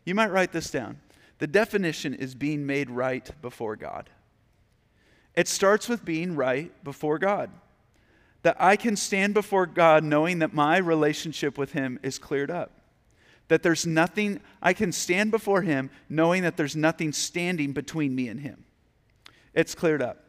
You 0.04 0.14
might 0.14 0.30
write 0.30 0.52
this 0.52 0.70
down. 0.70 1.00
The 1.38 1.46
definition 1.46 2.12
is 2.12 2.34
being 2.34 2.66
made 2.66 2.90
right 2.90 3.30
before 3.40 3.76
God. 3.76 4.10
It 5.34 5.48
starts 5.48 5.88
with 5.88 6.04
being 6.04 6.36
right 6.36 6.70
before 6.84 7.18
God. 7.18 7.50
That 8.42 8.57
I 8.61 8.76
can 8.76 8.97
stand 8.97 9.35
before 9.35 9.66
God 9.66 10.04
knowing 10.04 10.38
that 10.38 10.54
my 10.54 10.78
relationship 10.78 11.59
with 11.59 11.73
Him 11.73 11.99
is 12.02 12.18
cleared 12.18 12.50
up 12.50 12.78
that 13.49 13.62
there's 13.62 13.87
nothing, 13.87 14.40
I 14.62 14.73
can 14.73 14.92
stand 14.92 15.30
before 15.30 15.62
Him 15.62 15.90
knowing 16.09 16.42
that 16.42 16.57
there's 16.57 16.76
nothing 16.76 17.12
standing 17.12 17.73
between 17.73 18.14
me 18.14 18.28
and 18.28 18.40
Him. 18.40 18.64
It's 19.54 19.75
cleared 19.75 20.02
up. 20.02 20.25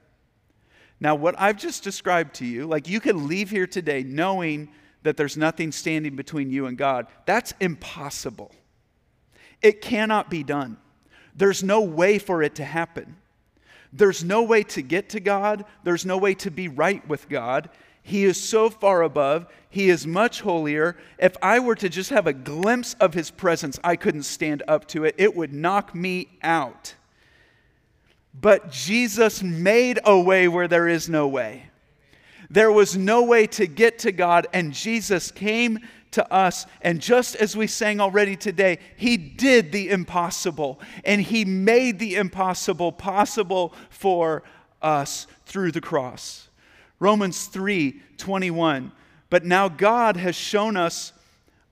Now, 0.99 1.15
what 1.15 1.35
I've 1.39 1.57
just 1.57 1.83
described 1.83 2.35
to 2.35 2.45
you, 2.45 2.65
like 2.65 2.87
you 2.87 2.99
can 2.99 3.27
leave 3.27 3.49
here 3.49 3.67
today 3.67 4.03
knowing 4.03 4.69
that 5.03 5.15
there's 5.15 5.37
nothing 5.37 5.71
standing 5.71 6.15
between 6.15 6.49
you 6.49 6.65
and 6.65 6.77
God, 6.77 7.07
that's 7.25 7.53
impossible. 7.59 8.51
It 9.61 9.81
cannot 9.81 10.29
be 10.29 10.43
done. 10.43 10.77
There's 11.35 11.63
no 11.63 11.81
way 11.81 12.19
for 12.19 12.43
it 12.43 12.55
to 12.55 12.65
happen. 12.65 13.15
There's 13.93 14.23
no 14.23 14.43
way 14.43 14.63
to 14.63 14.81
get 14.81 15.09
to 15.09 15.19
God. 15.19 15.65
There's 15.83 16.05
no 16.05 16.17
way 16.17 16.33
to 16.35 16.51
be 16.51 16.67
right 16.67 17.05
with 17.07 17.29
God. 17.29 17.69
He 18.09 18.23
is 18.23 18.41
so 18.41 18.71
far 18.71 19.03
above. 19.03 19.45
He 19.69 19.91
is 19.91 20.07
much 20.07 20.41
holier. 20.41 20.97
If 21.19 21.37
I 21.43 21.59
were 21.59 21.75
to 21.75 21.89
just 21.89 22.09
have 22.09 22.25
a 22.25 22.33
glimpse 22.33 22.95
of 22.95 23.13
his 23.13 23.29
presence, 23.29 23.79
I 23.83 23.97
couldn't 23.97 24.23
stand 24.23 24.63
up 24.67 24.87
to 24.87 25.03
it. 25.03 25.13
It 25.19 25.35
would 25.35 25.53
knock 25.53 25.93
me 25.93 26.39
out. 26.41 26.95
But 28.33 28.71
Jesus 28.71 29.43
made 29.43 29.99
a 30.05 30.19
way 30.19 30.47
where 30.47 30.67
there 30.67 30.87
is 30.87 31.07
no 31.07 31.27
way. 31.27 31.69
There 32.49 32.71
was 32.71 32.97
no 32.97 33.21
way 33.21 33.45
to 33.45 33.67
get 33.67 33.99
to 33.99 34.11
God, 34.11 34.47
and 34.53 34.73
Jesus 34.73 35.29
came 35.29 35.77
to 36.09 36.33
us. 36.33 36.65
And 36.81 36.99
just 36.99 37.35
as 37.35 37.55
we 37.55 37.67
sang 37.67 38.01
already 38.01 38.35
today, 38.35 38.79
He 38.97 39.17
did 39.17 39.71
the 39.71 39.91
impossible, 39.91 40.81
and 41.05 41.21
He 41.21 41.45
made 41.45 41.99
the 41.99 42.15
impossible 42.15 42.91
possible 42.91 43.75
for 43.91 44.41
us 44.81 45.27
through 45.45 45.73
the 45.73 45.81
cross. 45.81 46.48
Romans 46.99 47.45
3 47.45 48.01
21. 48.17 48.91
But 49.29 49.45
now 49.45 49.69
God 49.69 50.17
has 50.17 50.35
shown 50.35 50.75
us 50.75 51.13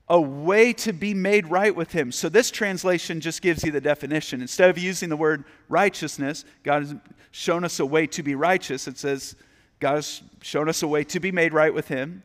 a 0.08 0.20
way 0.20 0.72
to 0.72 0.92
be 0.92 1.12
made 1.12 1.46
right 1.46 1.74
with 1.74 1.92
Him. 1.92 2.12
So 2.12 2.28
this 2.28 2.50
translation 2.50 3.20
just 3.20 3.42
gives 3.42 3.62
you 3.62 3.70
the 3.70 3.80
definition. 3.80 4.40
Instead 4.40 4.70
of 4.70 4.78
using 4.78 5.08
the 5.08 5.16
word 5.16 5.44
righteousness, 5.68 6.44
God 6.62 6.82
has 6.82 6.94
shown 7.30 7.64
us 7.64 7.78
a 7.78 7.86
way 7.86 8.06
to 8.08 8.22
be 8.22 8.34
righteous. 8.34 8.88
It 8.88 8.96
says, 8.96 9.36
God 9.80 9.96
has 9.96 10.22
shown 10.40 10.68
us 10.68 10.82
a 10.82 10.88
way 10.88 11.04
to 11.04 11.20
be 11.20 11.30
made 11.30 11.52
right 11.52 11.74
with 11.74 11.88
Him 11.88 12.22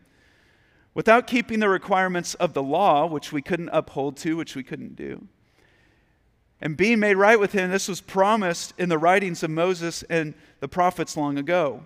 without 0.93 1.27
keeping 1.27 1.59
the 1.59 1.69
requirements 1.69 2.35
of 2.35 2.53
the 2.53 2.63
law, 2.63 3.05
which 3.05 3.33
we 3.33 3.41
couldn't 3.41 3.69
uphold 3.69 4.15
to, 4.17 4.37
which 4.37 4.55
we 4.55 4.63
couldn't 4.63 4.95
do. 4.95 5.27
And 6.61 6.77
being 6.77 6.99
made 6.99 7.15
right 7.15 7.39
with 7.39 7.51
Him, 7.51 7.71
this 7.71 7.89
was 7.89 7.99
promised 7.99 8.73
in 8.77 8.87
the 8.87 8.97
writings 8.97 9.43
of 9.43 9.49
Moses 9.49 10.03
and 10.03 10.33
the 10.61 10.67
prophets 10.67 11.17
long 11.17 11.37
ago. 11.37 11.83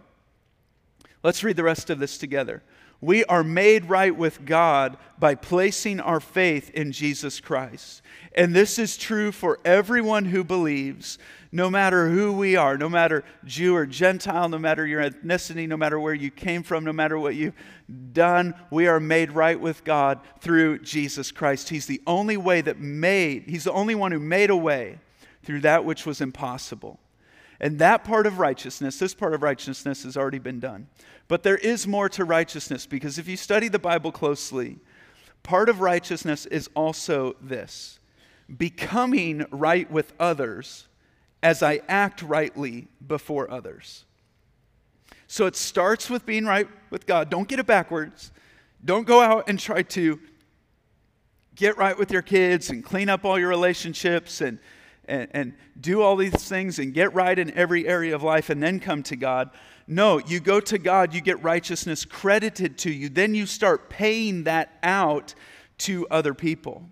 Let's 1.27 1.43
read 1.43 1.57
the 1.57 1.63
rest 1.63 1.89
of 1.89 2.00
this 2.00 2.17
together. 2.17 2.63
We 3.01 3.25
are 3.25 3.43
made 3.43 3.89
right 3.89 4.15
with 4.15 4.46
God 4.46 4.96
by 5.19 5.36
placing 5.36 6.00
our 6.00 6.22
faith 6.22 6.69
in 6.69 6.93
Jesus 6.93 7.41
Christ. 7.41 8.01
And 8.34 8.55
this 8.55 8.79
is 8.79 8.96
true 8.96 9.34
for 9.34 9.60
everyone 9.65 10.24
who 10.24 10.46
believes, 10.46 11.17
no 11.51 11.69
matter 11.69 12.07
who 12.07 12.31
we 12.31 12.55
are, 12.55 12.77
no 12.77 12.88
matter 12.88 13.25
Jew 13.43 13.75
or 13.75 13.86
Gentile, 13.86 14.48
no 14.48 14.57
matter 14.57 14.88
your 14.88 15.03
ethnicity, 15.03 15.67
no 15.67 15.75
matter 15.75 16.00
where 16.00 16.13
you 16.13 16.31
came 16.31 16.63
from, 16.63 16.86
no 16.86 16.93
matter 16.93 17.19
what 17.19 17.36
you've 17.36 17.55
done, 18.13 18.55
we 18.72 18.88
are 18.88 19.01
made 19.01 19.34
right 19.34 19.60
with 19.60 19.84
God 19.84 20.22
through 20.39 20.79
Jesus 20.79 21.34
Christ. 21.34 21.67
He's 21.67 21.88
the 21.88 22.01
only 22.07 22.38
way 22.38 22.62
that 22.62 22.79
made, 22.79 23.50
He's 23.50 23.65
the 23.65 23.74
only 23.74 23.96
one 23.96 24.13
who 24.13 24.19
made 24.19 24.50
a 24.50 24.55
way 24.55 24.98
through 25.43 25.60
that 25.60 25.84
which 25.84 26.05
was 26.05 26.22
impossible. 26.22 27.01
And 27.59 27.79
that 27.79 28.03
part 28.03 28.27
of 28.27 28.39
righteousness, 28.39 28.99
this 28.99 29.13
part 29.13 29.33
of 29.33 29.41
righteousness 29.41 30.03
has 30.03 30.15
already 30.15 30.39
been 30.39 30.59
done. 30.59 30.87
But 31.27 31.43
there 31.43 31.57
is 31.57 31.87
more 31.87 32.07
to 32.09 32.23
righteousness 32.23 32.85
because 32.85 33.17
if 33.17 33.27
you 33.27 33.35
study 33.35 33.67
the 33.67 33.79
Bible 33.79 34.11
closely, 34.11 34.77
part 35.43 35.69
of 35.69 35.81
righteousness 35.81 36.45
is 36.45 36.69
also 36.75 37.35
this 37.41 37.99
becoming 38.57 39.45
right 39.51 39.89
with 39.91 40.13
others 40.19 40.87
as 41.43 41.61
I 41.61 41.81
act 41.87 42.21
rightly 42.21 42.87
before 43.05 43.51
others. 43.51 44.05
So 45.27 45.45
it 45.45 45.55
starts 45.55 46.09
with 46.09 46.25
being 46.25 46.45
right 46.45 46.67
with 46.89 47.05
God. 47.05 47.29
Don't 47.29 47.47
get 47.47 47.59
it 47.59 47.65
backwards. 47.65 48.31
Don't 48.83 49.05
go 49.05 49.19
out 49.19 49.49
and 49.49 49.59
try 49.59 49.81
to 49.83 50.19
get 51.55 51.77
right 51.77 51.97
with 51.97 52.11
your 52.11 52.21
kids 52.21 52.69
and 52.69 52.83
clean 52.83 53.09
up 53.09 53.25
all 53.25 53.37
your 53.37 53.49
relationships 53.49 54.41
and 54.41 54.59
and, 55.07 55.27
and 55.31 55.53
do 55.79 56.01
all 56.01 56.15
these 56.15 56.33
things 56.33 56.79
and 56.79 56.93
get 56.93 57.13
right 57.13 57.37
in 57.37 57.51
every 57.55 57.87
area 57.87 58.13
of 58.13 58.23
life 58.23 58.49
and 58.49 58.61
then 58.61 58.79
come 58.79 59.03
to 59.03 59.15
God. 59.15 59.49
No, 59.87 60.19
you 60.19 60.39
go 60.39 60.59
to 60.59 60.77
God, 60.77 61.13
you 61.13 61.21
get 61.21 61.41
righteousness 61.41 62.05
credited 62.05 62.77
to 62.79 62.91
you, 62.91 63.09
then 63.09 63.35
you 63.35 63.45
start 63.45 63.89
paying 63.89 64.43
that 64.43 64.77
out 64.83 65.33
to 65.79 66.07
other 66.09 66.33
people. 66.33 66.89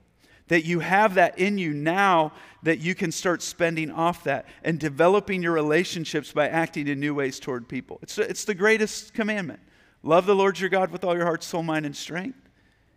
That 0.48 0.64
you 0.64 0.80
have 0.80 1.16
that 1.16 1.40
in 1.40 1.58
you 1.58 1.74
now 1.74 2.32
that 2.62 2.80
you 2.80 2.94
can 2.94 3.12
start 3.12 3.42
spending 3.42 3.90
off 3.90 4.24
that 4.26 4.46
and 4.64 4.80
developing 4.80 5.42
your 5.42 5.54
relationships 5.54 6.32
by 6.32 6.48
acting 6.48 6.88
in 6.88 7.00
new 7.00 7.16
ways 7.16 7.40
toward 7.40 7.68
people. 7.68 8.00
It's, 8.04 8.18
it's 8.18 8.46
the 8.46 8.54
greatest 8.54 9.14
commandment. 9.14 9.60
Love 10.04 10.28
the 10.28 10.36
Lord 10.36 10.60
your 10.60 10.70
God 10.70 10.92
with 10.92 11.04
all 11.04 11.16
your 11.16 11.26
heart, 11.26 11.44
soul, 11.44 11.64
mind, 11.64 11.86
and 11.88 11.96
strength. 11.96 12.38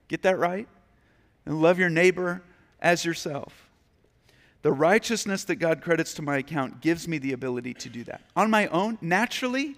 Get 0.08 0.22
that 0.22 0.38
right? 0.38 0.68
And 1.46 1.62
love 1.62 1.78
your 1.78 1.88
neighbor 1.88 2.42
as 2.80 3.04
yourself. 3.04 3.67
The 4.62 4.72
righteousness 4.72 5.44
that 5.44 5.56
God 5.56 5.82
credits 5.82 6.14
to 6.14 6.22
my 6.22 6.38
account 6.38 6.80
gives 6.80 7.06
me 7.06 7.18
the 7.18 7.32
ability 7.32 7.74
to 7.74 7.88
do 7.88 8.04
that. 8.04 8.22
On 8.34 8.50
my 8.50 8.66
own, 8.68 8.98
naturally, 9.00 9.76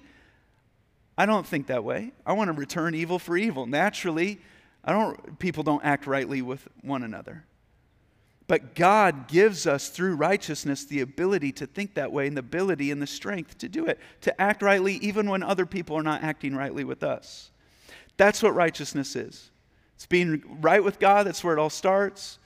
I 1.19 1.27
don't 1.27 1.47
think 1.47 1.67
that 1.67 1.85
way. 1.85 2.13
I 2.25 2.33
want 2.33 2.49
to 2.49 2.53
return 2.53 2.95
evil 2.95 3.19
for 3.19 3.37
evil. 3.37 3.67
Naturally, 3.67 4.41
I 4.83 4.93
don't 4.93 5.39
people 5.39 5.63
don't 5.63 5.85
act 5.85 6.07
rightly 6.07 6.41
with 6.41 6.67
one 6.81 7.03
another. 7.03 7.45
But 8.47 8.75
God 8.75 9.29
gives 9.29 9.67
us 9.67 9.91
through 9.91 10.17
righteousness 10.17 10.85
the 10.85 11.03
ability 11.03 11.53
to 11.53 11.67
think 11.67 11.95
that 11.95 12.11
way 12.11 12.27
and 12.27 12.37
the 12.37 12.41
ability 12.41 12.91
and 12.91 13.01
the 13.01 13.07
strength 13.07 13.59
to 13.59 13.69
do 13.69 13.87
it, 13.87 14.01
to 14.23 14.41
act 14.41 14.63
rightly 14.63 14.95
even 14.95 15.29
when 15.31 15.43
other 15.43 15.67
people 15.67 15.97
are 15.97 16.03
not 16.03 16.25
acting 16.25 16.57
rightly 16.57 16.83
with 16.83 17.05
us. 17.05 17.51
That's 18.17 18.43
what 18.43 18.55
righteousness 18.55 19.15
is. 19.15 19.51
It's 19.95 20.07
being 20.07 20.43
right 20.61 20.83
with 20.83 20.99
God, 20.99 21.27
that's 21.27 21.45
where 21.45 21.55
it 21.55 21.61
all 21.61 21.71
starts 21.71 22.40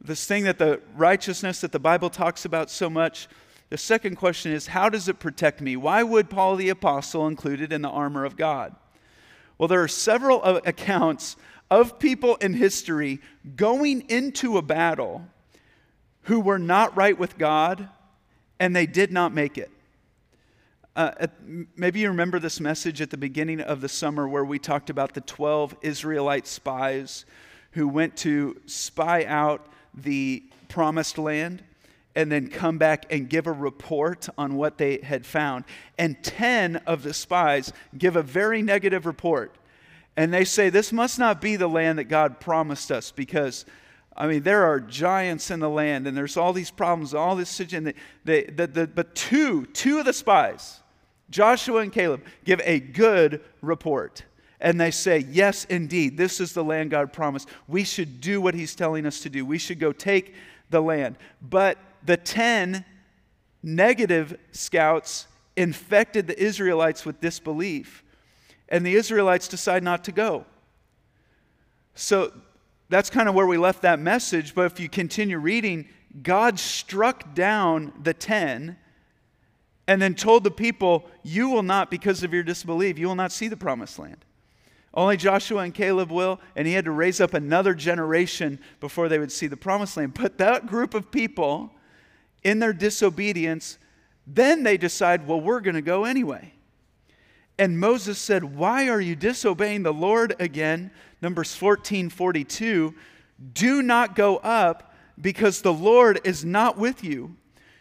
this 0.00 0.26
thing 0.26 0.44
that 0.44 0.58
the 0.58 0.80
righteousness 0.96 1.60
that 1.60 1.72
the 1.72 1.78
Bible 1.78 2.10
talks 2.10 2.44
about 2.44 2.70
so 2.70 2.88
much. 2.88 3.28
The 3.70 3.78
second 3.78 4.16
question 4.16 4.52
is, 4.52 4.68
how 4.68 4.88
does 4.88 5.08
it 5.08 5.18
protect 5.18 5.60
me? 5.60 5.76
Why 5.76 6.02
would 6.02 6.30
Paul 6.30 6.56
the 6.56 6.68
Apostle 6.70 7.26
include 7.26 7.60
it 7.60 7.72
in 7.72 7.82
the 7.82 7.90
armor 7.90 8.24
of 8.24 8.36
God? 8.36 8.74
Well, 9.58 9.68
there 9.68 9.82
are 9.82 9.88
several 9.88 10.42
accounts 10.44 11.36
of 11.70 11.98
people 11.98 12.36
in 12.36 12.54
history 12.54 13.20
going 13.56 14.02
into 14.08 14.56
a 14.56 14.62
battle 14.62 15.26
who 16.22 16.40
were 16.40 16.58
not 16.58 16.96
right 16.96 17.18
with 17.18 17.36
God 17.36 17.88
and 18.60 18.74
they 18.74 18.86
did 18.86 19.12
not 19.12 19.34
make 19.34 19.58
it. 19.58 19.70
Uh, 20.96 21.26
maybe 21.76 22.00
you 22.00 22.08
remember 22.08 22.38
this 22.38 22.58
message 22.58 23.00
at 23.00 23.10
the 23.10 23.16
beginning 23.16 23.60
of 23.60 23.80
the 23.80 23.88
summer 23.88 24.28
where 24.28 24.44
we 24.44 24.58
talked 24.58 24.90
about 24.90 25.14
the 25.14 25.20
12 25.20 25.76
Israelite 25.82 26.46
spies 26.46 27.24
who 27.72 27.86
went 27.86 28.16
to 28.16 28.60
spy 28.66 29.24
out 29.24 29.66
the 30.02 30.42
promised 30.68 31.18
land 31.18 31.62
and 32.14 32.32
then 32.32 32.48
come 32.48 32.78
back 32.78 33.06
and 33.10 33.28
give 33.28 33.46
a 33.46 33.52
report 33.52 34.28
on 34.36 34.56
what 34.56 34.76
they 34.78 34.98
had 34.98 35.24
found. 35.24 35.64
And 35.98 36.22
10 36.22 36.76
of 36.78 37.02
the 37.02 37.14
spies 37.14 37.72
give 37.96 38.16
a 38.16 38.22
very 38.22 38.60
negative 38.60 39.06
report. 39.06 39.54
And 40.16 40.34
they 40.34 40.44
say, 40.44 40.68
This 40.68 40.92
must 40.92 41.18
not 41.18 41.40
be 41.40 41.56
the 41.56 41.68
land 41.68 41.98
that 41.98 42.04
God 42.04 42.40
promised 42.40 42.90
us 42.90 43.10
because. 43.10 43.64
I 44.20 44.26
mean, 44.26 44.42
there 44.42 44.64
are 44.64 44.80
giants 44.80 45.48
in 45.52 45.60
the 45.60 45.70
land, 45.70 46.08
and 46.08 46.16
there's 46.16 46.36
all 46.36 46.52
these 46.52 46.72
problems, 46.72 47.14
all 47.14 47.36
this 47.36 47.48
situation. 47.48 47.94
They, 48.24 48.42
the, 48.46 48.66
the, 48.66 48.86
but 48.88 49.14
two, 49.14 49.66
two 49.66 50.00
of 50.00 50.06
the 50.06 50.12
spies, 50.12 50.80
Joshua 51.30 51.82
and 51.82 51.92
Caleb, 51.92 52.24
give 52.44 52.60
a 52.64 52.80
good 52.80 53.42
report 53.62 54.24
and 54.60 54.80
they 54.80 54.90
say, 54.90 55.24
Yes, 55.30 55.64
indeed, 55.64 56.16
this 56.16 56.40
is 56.40 56.52
the 56.52 56.64
land 56.64 56.90
God 56.90 57.12
promised. 57.12 57.48
We 57.66 57.84
should 57.84 58.20
do 58.20 58.40
what 58.40 58.54
He's 58.54 58.74
telling 58.74 59.06
us 59.06 59.20
to 59.20 59.30
do. 59.30 59.44
We 59.44 59.58
should 59.58 59.78
go 59.78 59.92
take 59.92 60.34
the 60.70 60.80
land. 60.80 61.16
But 61.40 61.78
the 62.04 62.16
10 62.16 62.84
negative 63.62 64.38
scouts 64.52 65.26
infected 65.56 66.26
the 66.26 66.40
Israelites 66.40 67.04
with 67.04 67.20
disbelief, 67.20 68.04
and 68.68 68.84
the 68.84 68.94
Israelites 68.94 69.48
decide 69.48 69.82
not 69.82 70.04
to 70.04 70.12
go. 70.12 70.44
So 71.94 72.32
that's 72.88 73.10
kind 73.10 73.28
of 73.28 73.34
where 73.34 73.46
we 73.46 73.58
left 73.58 73.82
that 73.82 73.98
message. 73.98 74.54
But 74.54 74.66
if 74.66 74.80
you 74.80 74.88
continue 74.88 75.38
reading, 75.38 75.88
God 76.22 76.58
struck 76.58 77.34
down 77.34 77.92
the 78.02 78.14
ten 78.14 78.76
and 79.86 80.02
then 80.02 80.14
told 80.14 80.44
the 80.44 80.50
people, 80.50 81.06
You 81.22 81.48
will 81.48 81.62
not, 81.62 81.90
because 81.90 82.22
of 82.22 82.32
your 82.32 82.42
disbelief, 82.42 82.98
you 82.98 83.08
will 83.08 83.14
not 83.14 83.32
see 83.32 83.48
the 83.48 83.56
promised 83.56 83.98
land. 83.98 84.24
Only 84.98 85.16
Joshua 85.16 85.60
and 85.60 85.72
Caleb 85.72 86.10
will, 86.10 86.40
and 86.56 86.66
he 86.66 86.74
had 86.74 86.86
to 86.86 86.90
raise 86.90 87.20
up 87.20 87.32
another 87.32 87.72
generation 87.72 88.58
before 88.80 89.08
they 89.08 89.20
would 89.20 89.30
see 89.30 89.46
the 89.46 89.56
promised 89.56 89.96
land. 89.96 90.14
But 90.14 90.38
that 90.38 90.66
group 90.66 90.92
of 90.92 91.12
people, 91.12 91.70
in 92.42 92.58
their 92.58 92.72
disobedience, 92.72 93.78
then 94.26 94.64
they 94.64 94.76
decide, 94.76 95.24
Well, 95.24 95.40
we're 95.40 95.60
going 95.60 95.76
to 95.76 95.82
go 95.82 96.04
anyway. 96.04 96.52
And 97.60 97.78
Moses 97.78 98.18
said, 98.18 98.56
Why 98.56 98.88
are 98.88 99.00
you 99.00 99.14
disobeying 99.14 99.84
the 99.84 99.94
Lord 99.94 100.34
again? 100.40 100.90
Numbers 101.22 101.54
14 101.54 102.10
42. 102.10 102.92
Do 103.52 103.82
not 103.82 104.16
go 104.16 104.38
up 104.38 104.92
because 105.20 105.62
the 105.62 105.72
Lord 105.72 106.20
is 106.24 106.44
not 106.44 106.76
with 106.76 107.04
you. 107.04 107.36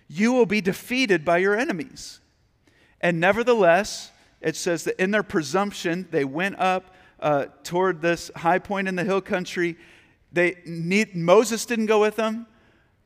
You 0.07 0.33
will 0.33 0.45
be 0.45 0.61
defeated 0.61 1.25
by 1.25 1.39
your 1.39 1.57
enemies. 1.57 2.19
And 3.01 3.19
nevertheless, 3.19 4.11
it 4.39 4.55
says 4.55 4.83
that 4.83 5.01
in 5.01 5.09
their 5.09 5.23
presumption, 5.23 6.07
they 6.11 6.23
went 6.23 6.59
up 6.59 6.93
uh, 7.19 7.45
toward 7.63 8.01
this 8.01 8.31
high 8.35 8.59
point 8.59 8.87
in 8.87 8.95
the 8.95 9.03
hill 9.03 9.21
country. 9.21 9.77
They 10.31 10.57
need, 10.65 11.15
Moses 11.15 11.65
didn't 11.65 11.87
go 11.87 11.99
with 12.01 12.15
them. 12.15 12.47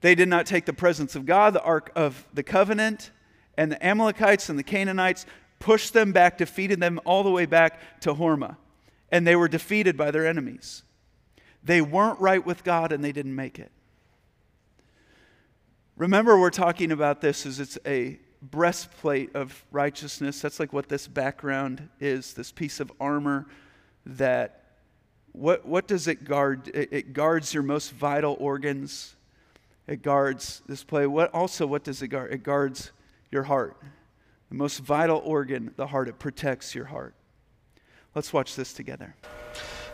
They 0.02 0.16
did 0.16 0.28
not 0.28 0.46
take 0.46 0.66
the 0.66 0.74
presence 0.74 1.16
of 1.16 1.26
God, 1.26 1.54
the 1.54 1.62
Ark 1.62 1.92
of 1.96 2.26
the 2.34 2.44
Covenant, 2.44 3.12
and 3.58 3.72
the 3.72 3.86
Amalekites 3.86 4.50
and 4.50 4.58
the 4.58 4.64
Canaanites 4.64 5.26
pushed 5.60 5.94
them 5.94 6.12
back, 6.12 6.38
defeated 6.38 6.80
them 6.80 7.00
all 7.06 7.24
the 7.24 7.30
way 7.30 7.46
back 7.46 8.02
to 8.02 8.16
Hormah. 8.16 8.58
And 9.12 9.28
they 9.28 9.36
were 9.36 9.48
defeated 9.48 9.96
by 9.96 10.10
their 10.10 10.26
enemies. 10.26 10.84
They 11.64 11.82
weren't 11.82 12.20
right 12.20 12.44
with 12.44 12.64
God 12.64 12.92
and 12.92 13.04
they 13.04 13.12
didn't 13.12 13.36
make 13.36 13.60
it. 13.60 13.72
Remember, 15.96 16.40
we're 16.40 16.50
talking 16.50 16.92
about 16.92 17.22
this 17.22 17.46
as 17.46 17.60
it's 17.60 17.78
a 17.86 18.18
breastplate 18.42 19.36
of 19.36 19.64
righteousness. 19.72 20.42
That's 20.42 20.60
like 20.60 20.74
what 20.74 20.90
this 20.90 21.08
background 21.08 21.90
is 22.00 22.34
this 22.34 22.52
piece 22.52 22.80
of 22.80 22.92
armor 23.00 23.46
that, 24.06 24.64
what, 25.32 25.66
what 25.66 25.88
does 25.88 26.08
it 26.08 26.24
guard? 26.24 26.70
It, 26.74 26.90
it 26.92 27.14
guards 27.14 27.54
your 27.54 27.64
most 27.64 27.92
vital 27.92 28.36
organs. 28.40 29.16
It 29.88 30.02
guards 30.02 30.62
this 30.68 30.84
play. 30.84 31.08
What 31.08 31.34
also, 31.34 31.66
what 31.66 31.84
does 31.84 32.02
it 32.02 32.08
guard? 32.10 32.32
It 32.32 32.44
guards 32.44 32.92
your 33.32 33.44
heart. 33.44 33.78
The 34.50 34.56
most 34.56 34.80
vital 34.80 35.22
organ, 35.24 35.74
the 35.78 35.88
heart, 35.88 36.10
it 36.10 36.20
protects 36.20 36.76
your 36.76 36.86
heart. 36.86 37.16
Let's 38.14 38.34
watch 38.34 38.56
this 38.56 38.74
together. 38.74 39.16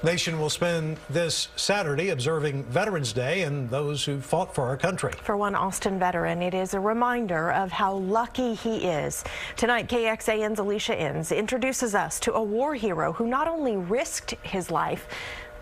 Nation 0.03 0.39
will 0.39 0.51
spend 0.51 0.99
this 1.09 1.47
Saturday 1.55 2.09
observing 2.09 2.63
Veterans 2.65 3.13
Day 3.13 3.41
and 3.41 3.67
those 3.69 4.05
who 4.05 4.21
fought 4.21 4.53
for 4.53 4.65
our 4.65 4.77
country. 4.77 5.11
For 5.23 5.35
one 5.35 5.55
Austin 5.55 5.97
veteran, 5.97 6.43
it 6.43 6.53
is 6.53 6.75
a 6.75 6.79
reminder 6.79 7.51
of 7.51 7.71
how 7.71 7.95
lucky 7.95 8.53
he 8.53 8.85
is. 8.85 9.23
Tonight, 9.55 9.89
KXAN's 9.89 10.59
Alicia 10.59 10.95
Enns 10.95 11.31
introduces 11.31 11.95
us 11.95 12.19
to 12.19 12.33
a 12.33 12.43
war 12.43 12.75
hero 12.75 13.11
who 13.11 13.25
not 13.25 13.47
only 13.47 13.75
risked 13.75 14.35
his 14.43 14.69
life, 14.69 15.07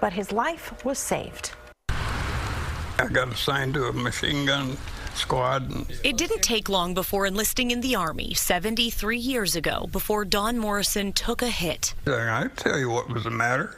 but 0.01 0.11
his 0.11 0.33
life 0.33 0.83
was 0.83 0.99
saved. 0.99 1.51
I 1.87 3.07
got 3.09 3.29
assigned 3.29 3.73
to 3.75 3.85
a 3.85 3.93
machine 3.93 4.45
gun 4.45 4.75
squad. 5.13 5.71
It 6.03 6.17
didn't 6.17 6.41
take 6.41 6.67
long 6.67 6.93
before 6.93 7.25
enlisting 7.25 7.71
in 7.71 7.79
the 7.79 7.95
Army 7.95 8.33
73 8.33 9.17
years 9.17 9.55
ago 9.55 9.87
before 9.93 10.25
Don 10.25 10.57
Morrison 10.57 11.13
took 11.13 11.41
a 11.41 11.47
hit. 11.47 11.93
I 12.05 12.49
tell 12.57 12.77
you 12.77 12.89
what 12.89 13.09
was 13.09 13.23
the 13.23 13.31
matter. 13.31 13.77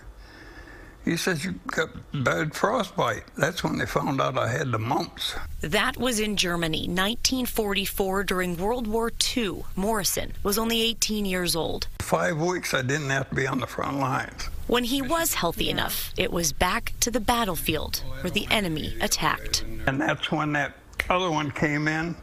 He 1.08 1.16
says 1.16 1.46
you 1.46 1.54
got 1.68 1.88
hmm. 1.88 2.24
bad 2.24 2.54
frostbite. 2.54 3.24
That's 3.38 3.64
when 3.64 3.78
they 3.78 3.86
found 3.86 4.20
out 4.20 4.38
I 4.38 4.50
had 4.50 4.72
the 4.74 4.78
mumps. 4.78 5.36
That 5.62 5.96
was 5.96 6.20
in 6.20 6.36
Germany, 6.36 6.82
1944, 6.82 8.26
during 8.26 8.58
World 8.58 8.88
War 8.88 9.10
II. 9.36 9.64
Morrison 9.78 10.34
was 10.44 10.58
only 10.58 10.82
18 10.82 11.24
years 11.24 11.56
old. 11.56 11.88
Five 12.00 12.38
weeks 12.38 12.74
I 12.74 12.82
didn't 12.82 13.10
have 13.10 13.30
to 13.30 13.36
be 13.36 13.48
on 13.48 13.62
the 13.62 13.68
front 13.68 14.00
lines. 14.00 14.50
When 14.68 14.84
he 14.84 15.02
was 15.02 15.34
healthy 15.34 15.70
enough, 15.70 16.12
it 16.18 16.30
was 16.30 16.52
back 16.52 16.92
to 17.00 17.10
the 17.10 17.22
battlefield 17.22 18.04
where 18.20 18.30
the 18.30 18.46
enemy 18.52 18.94
attacked. 19.00 19.64
And 19.88 20.02
that's 20.02 20.30
when 20.30 20.52
that 20.54 20.74
other 21.10 21.32
one 21.32 21.52
came 21.52 21.88
in. 21.88 22.18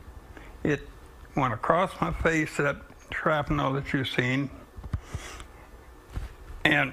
It 0.63 0.87
went 1.35 1.55
across 1.55 1.91
my 2.03 2.13
face, 2.13 2.59
that 2.59 2.77
shrapnel 3.15 3.73
that 3.73 3.91
you've 3.95 4.09
seen. 4.09 4.51
And 6.67 6.93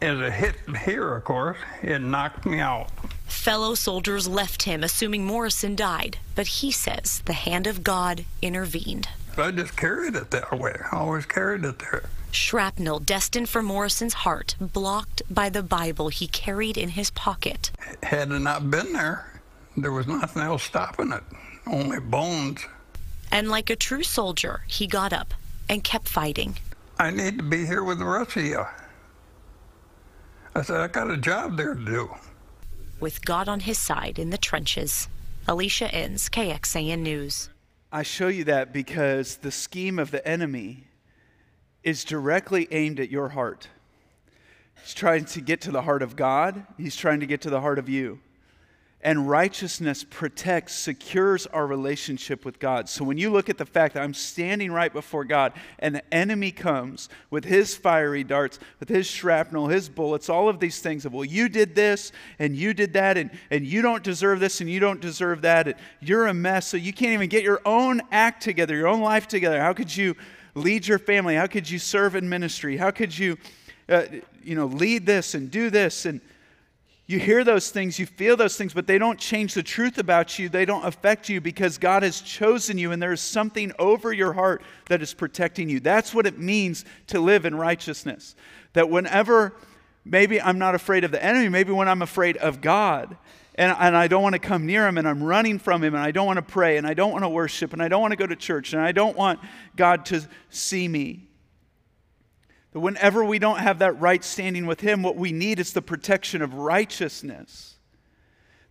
as 0.00 0.18
a 0.20 0.30
hit 0.30 0.54
here, 0.84 1.14
of 1.14 1.24
course, 1.24 1.58
it 1.82 2.00
knocked 2.00 2.46
me 2.46 2.60
out. 2.60 2.88
Fellow 3.26 3.74
soldiers 3.74 4.28
left 4.28 4.62
him, 4.62 4.82
assuming 4.82 5.24
Morrison 5.24 5.74
died, 5.76 6.18
but 6.34 6.46
he 6.46 6.70
says 6.70 7.22
the 7.24 7.32
hand 7.32 7.66
of 7.66 7.84
God 7.84 8.24
intervened. 8.42 9.08
I 9.36 9.50
just 9.50 9.76
carried 9.76 10.16
it 10.16 10.30
that 10.32 10.58
way. 10.58 10.74
I 10.92 10.96
always 10.96 11.26
carried 11.26 11.64
it 11.64 11.78
there. 11.78 12.04
Shrapnel 12.30 12.98
destined 13.00 13.48
for 13.48 13.62
Morrison's 13.62 14.14
heart, 14.14 14.56
blocked 14.60 15.22
by 15.30 15.48
the 15.48 15.62
Bible 15.62 16.08
he 16.08 16.26
carried 16.26 16.76
in 16.76 16.90
his 16.90 17.10
pocket. 17.10 17.70
Had 18.02 18.30
it 18.30 18.40
not 18.40 18.70
been 18.70 18.92
there, 18.92 19.40
there 19.76 19.92
was 19.92 20.06
nothing 20.06 20.42
else 20.42 20.64
stopping 20.64 21.12
it, 21.12 21.22
only 21.66 22.00
bones. 22.00 22.60
And 23.30 23.48
like 23.48 23.70
a 23.70 23.76
true 23.76 24.02
soldier, 24.02 24.62
he 24.66 24.86
got 24.86 25.12
up 25.12 25.34
and 25.68 25.84
kept 25.84 26.08
fighting. 26.08 26.58
I 26.98 27.10
need 27.10 27.38
to 27.38 27.44
be 27.44 27.64
here 27.64 27.84
with 27.84 27.98
the 27.98 28.04
rest 28.04 28.36
of 28.36 28.44
you. 28.44 28.66
I 30.54 30.62
said, 30.62 30.80
I 30.80 30.88
got 30.88 31.10
a 31.10 31.16
job 31.16 31.56
there 31.56 31.74
to 31.74 31.84
do. 31.84 32.10
With 33.00 33.24
God 33.24 33.48
on 33.48 33.60
his 33.60 33.78
side 33.78 34.18
in 34.18 34.30
the 34.30 34.38
trenches, 34.38 35.08
Alicia 35.46 35.94
Enns, 35.94 36.28
KXAN 36.28 37.00
News. 37.00 37.48
I 37.92 38.02
show 38.02 38.28
you 38.28 38.44
that 38.44 38.72
because 38.72 39.36
the 39.36 39.50
scheme 39.50 39.98
of 39.98 40.10
the 40.10 40.26
enemy 40.26 40.84
is 41.82 42.04
directly 42.04 42.68
aimed 42.70 43.00
at 43.00 43.10
your 43.10 43.30
heart. 43.30 43.68
He's 44.82 44.94
trying 44.94 45.24
to 45.26 45.40
get 45.40 45.60
to 45.62 45.70
the 45.70 45.82
heart 45.82 46.02
of 46.02 46.16
God, 46.16 46.66
he's 46.76 46.96
trying 46.96 47.20
to 47.20 47.26
get 47.26 47.40
to 47.42 47.50
the 47.50 47.60
heart 47.60 47.78
of 47.78 47.88
you. 47.88 48.20
And 49.00 49.28
righteousness 49.28 50.04
protects, 50.08 50.74
secures 50.74 51.46
our 51.46 51.68
relationship 51.68 52.44
with 52.44 52.58
God. 52.58 52.88
So 52.88 53.04
when 53.04 53.16
you 53.16 53.30
look 53.30 53.48
at 53.48 53.56
the 53.56 53.64
fact 53.64 53.94
that 53.94 54.02
I'm 54.02 54.12
standing 54.12 54.72
right 54.72 54.92
before 54.92 55.24
God 55.24 55.52
and 55.78 55.94
the 55.94 56.14
enemy 56.14 56.50
comes 56.50 57.08
with 57.30 57.44
his 57.44 57.76
fiery 57.76 58.24
darts, 58.24 58.58
with 58.80 58.88
his 58.88 59.06
shrapnel, 59.06 59.68
his 59.68 59.88
bullets, 59.88 60.28
all 60.28 60.48
of 60.48 60.58
these 60.58 60.80
things 60.80 61.06
of, 61.06 61.12
well, 61.12 61.24
you 61.24 61.48
did 61.48 61.76
this 61.76 62.10
and 62.40 62.56
you 62.56 62.74
did 62.74 62.92
that 62.94 63.16
and, 63.16 63.30
and 63.52 63.64
you 63.64 63.82
don't 63.82 64.02
deserve 64.02 64.40
this 64.40 64.60
and 64.60 64.68
you 64.68 64.80
don't 64.80 65.00
deserve 65.00 65.42
that. 65.42 65.68
And 65.68 65.76
you're 66.00 66.26
a 66.26 66.34
mess. 66.34 66.66
So 66.66 66.76
you 66.76 66.92
can't 66.92 67.12
even 67.12 67.28
get 67.28 67.44
your 67.44 67.60
own 67.64 68.02
act 68.10 68.42
together, 68.42 68.74
your 68.74 68.88
own 68.88 69.00
life 69.00 69.28
together. 69.28 69.60
How 69.60 69.74
could 69.74 69.96
you 69.96 70.16
lead 70.56 70.88
your 70.88 70.98
family? 70.98 71.36
How 71.36 71.46
could 71.46 71.70
you 71.70 71.78
serve 71.78 72.16
in 72.16 72.28
ministry? 72.28 72.76
How 72.76 72.90
could 72.90 73.16
you, 73.16 73.38
uh, 73.88 74.06
you 74.42 74.56
know, 74.56 74.66
lead 74.66 75.06
this 75.06 75.36
and 75.36 75.52
do 75.52 75.70
this? 75.70 76.04
And 76.04 76.20
you 77.08 77.18
hear 77.18 77.42
those 77.42 77.70
things, 77.70 77.98
you 77.98 78.04
feel 78.04 78.36
those 78.36 78.58
things, 78.58 78.74
but 78.74 78.86
they 78.86 78.98
don't 78.98 79.18
change 79.18 79.54
the 79.54 79.62
truth 79.62 79.96
about 79.96 80.38
you. 80.38 80.50
They 80.50 80.66
don't 80.66 80.84
affect 80.84 81.30
you 81.30 81.40
because 81.40 81.78
God 81.78 82.02
has 82.02 82.20
chosen 82.20 82.76
you 82.76 82.92
and 82.92 83.00
there 83.00 83.12
is 83.12 83.22
something 83.22 83.72
over 83.78 84.12
your 84.12 84.34
heart 84.34 84.62
that 84.88 85.00
is 85.00 85.14
protecting 85.14 85.70
you. 85.70 85.80
That's 85.80 86.12
what 86.12 86.26
it 86.26 86.38
means 86.38 86.84
to 87.06 87.18
live 87.18 87.46
in 87.46 87.54
righteousness. 87.54 88.36
That 88.74 88.90
whenever, 88.90 89.54
maybe 90.04 90.38
I'm 90.38 90.58
not 90.58 90.74
afraid 90.74 91.02
of 91.02 91.10
the 91.10 91.24
enemy, 91.24 91.48
maybe 91.48 91.72
when 91.72 91.88
I'm 91.88 92.02
afraid 92.02 92.36
of 92.36 92.60
God, 92.60 93.16
and, 93.54 93.74
and 93.78 93.96
I 93.96 94.06
don't 94.06 94.22
want 94.22 94.34
to 94.34 94.38
come 94.38 94.66
near 94.66 94.86
him 94.86 94.98
and 94.98 95.08
I'm 95.08 95.22
running 95.22 95.58
from 95.58 95.82
him 95.82 95.94
and 95.94 96.04
I 96.04 96.10
don't 96.10 96.26
want 96.26 96.36
to 96.36 96.42
pray 96.42 96.76
and 96.76 96.86
I 96.86 96.92
don't 96.92 97.10
want 97.10 97.24
to 97.24 97.30
worship 97.30 97.72
and 97.72 97.82
I 97.82 97.88
don't 97.88 98.02
want 98.02 98.12
to 98.12 98.16
go 98.16 98.26
to 98.26 98.36
church 98.36 98.74
and 98.74 98.82
I 98.82 98.92
don't 98.92 99.16
want 99.16 99.40
God 99.76 100.04
to 100.06 100.28
see 100.50 100.86
me. 100.86 101.27
That 102.72 102.80
whenever 102.80 103.24
we 103.24 103.38
don't 103.38 103.60
have 103.60 103.78
that 103.78 103.98
right 104.00 104.22
standing 104.22 104.66
with 104.66 104.80
Him, 104.80 105.02
what 105.02 105.16
we 105.16 105.32
need 105.32 105.58
is 105.58 105.72
the 105.72 105.82
protection 105.82 106.42
of 106.42 106.54
righteousness. 106.54 107.76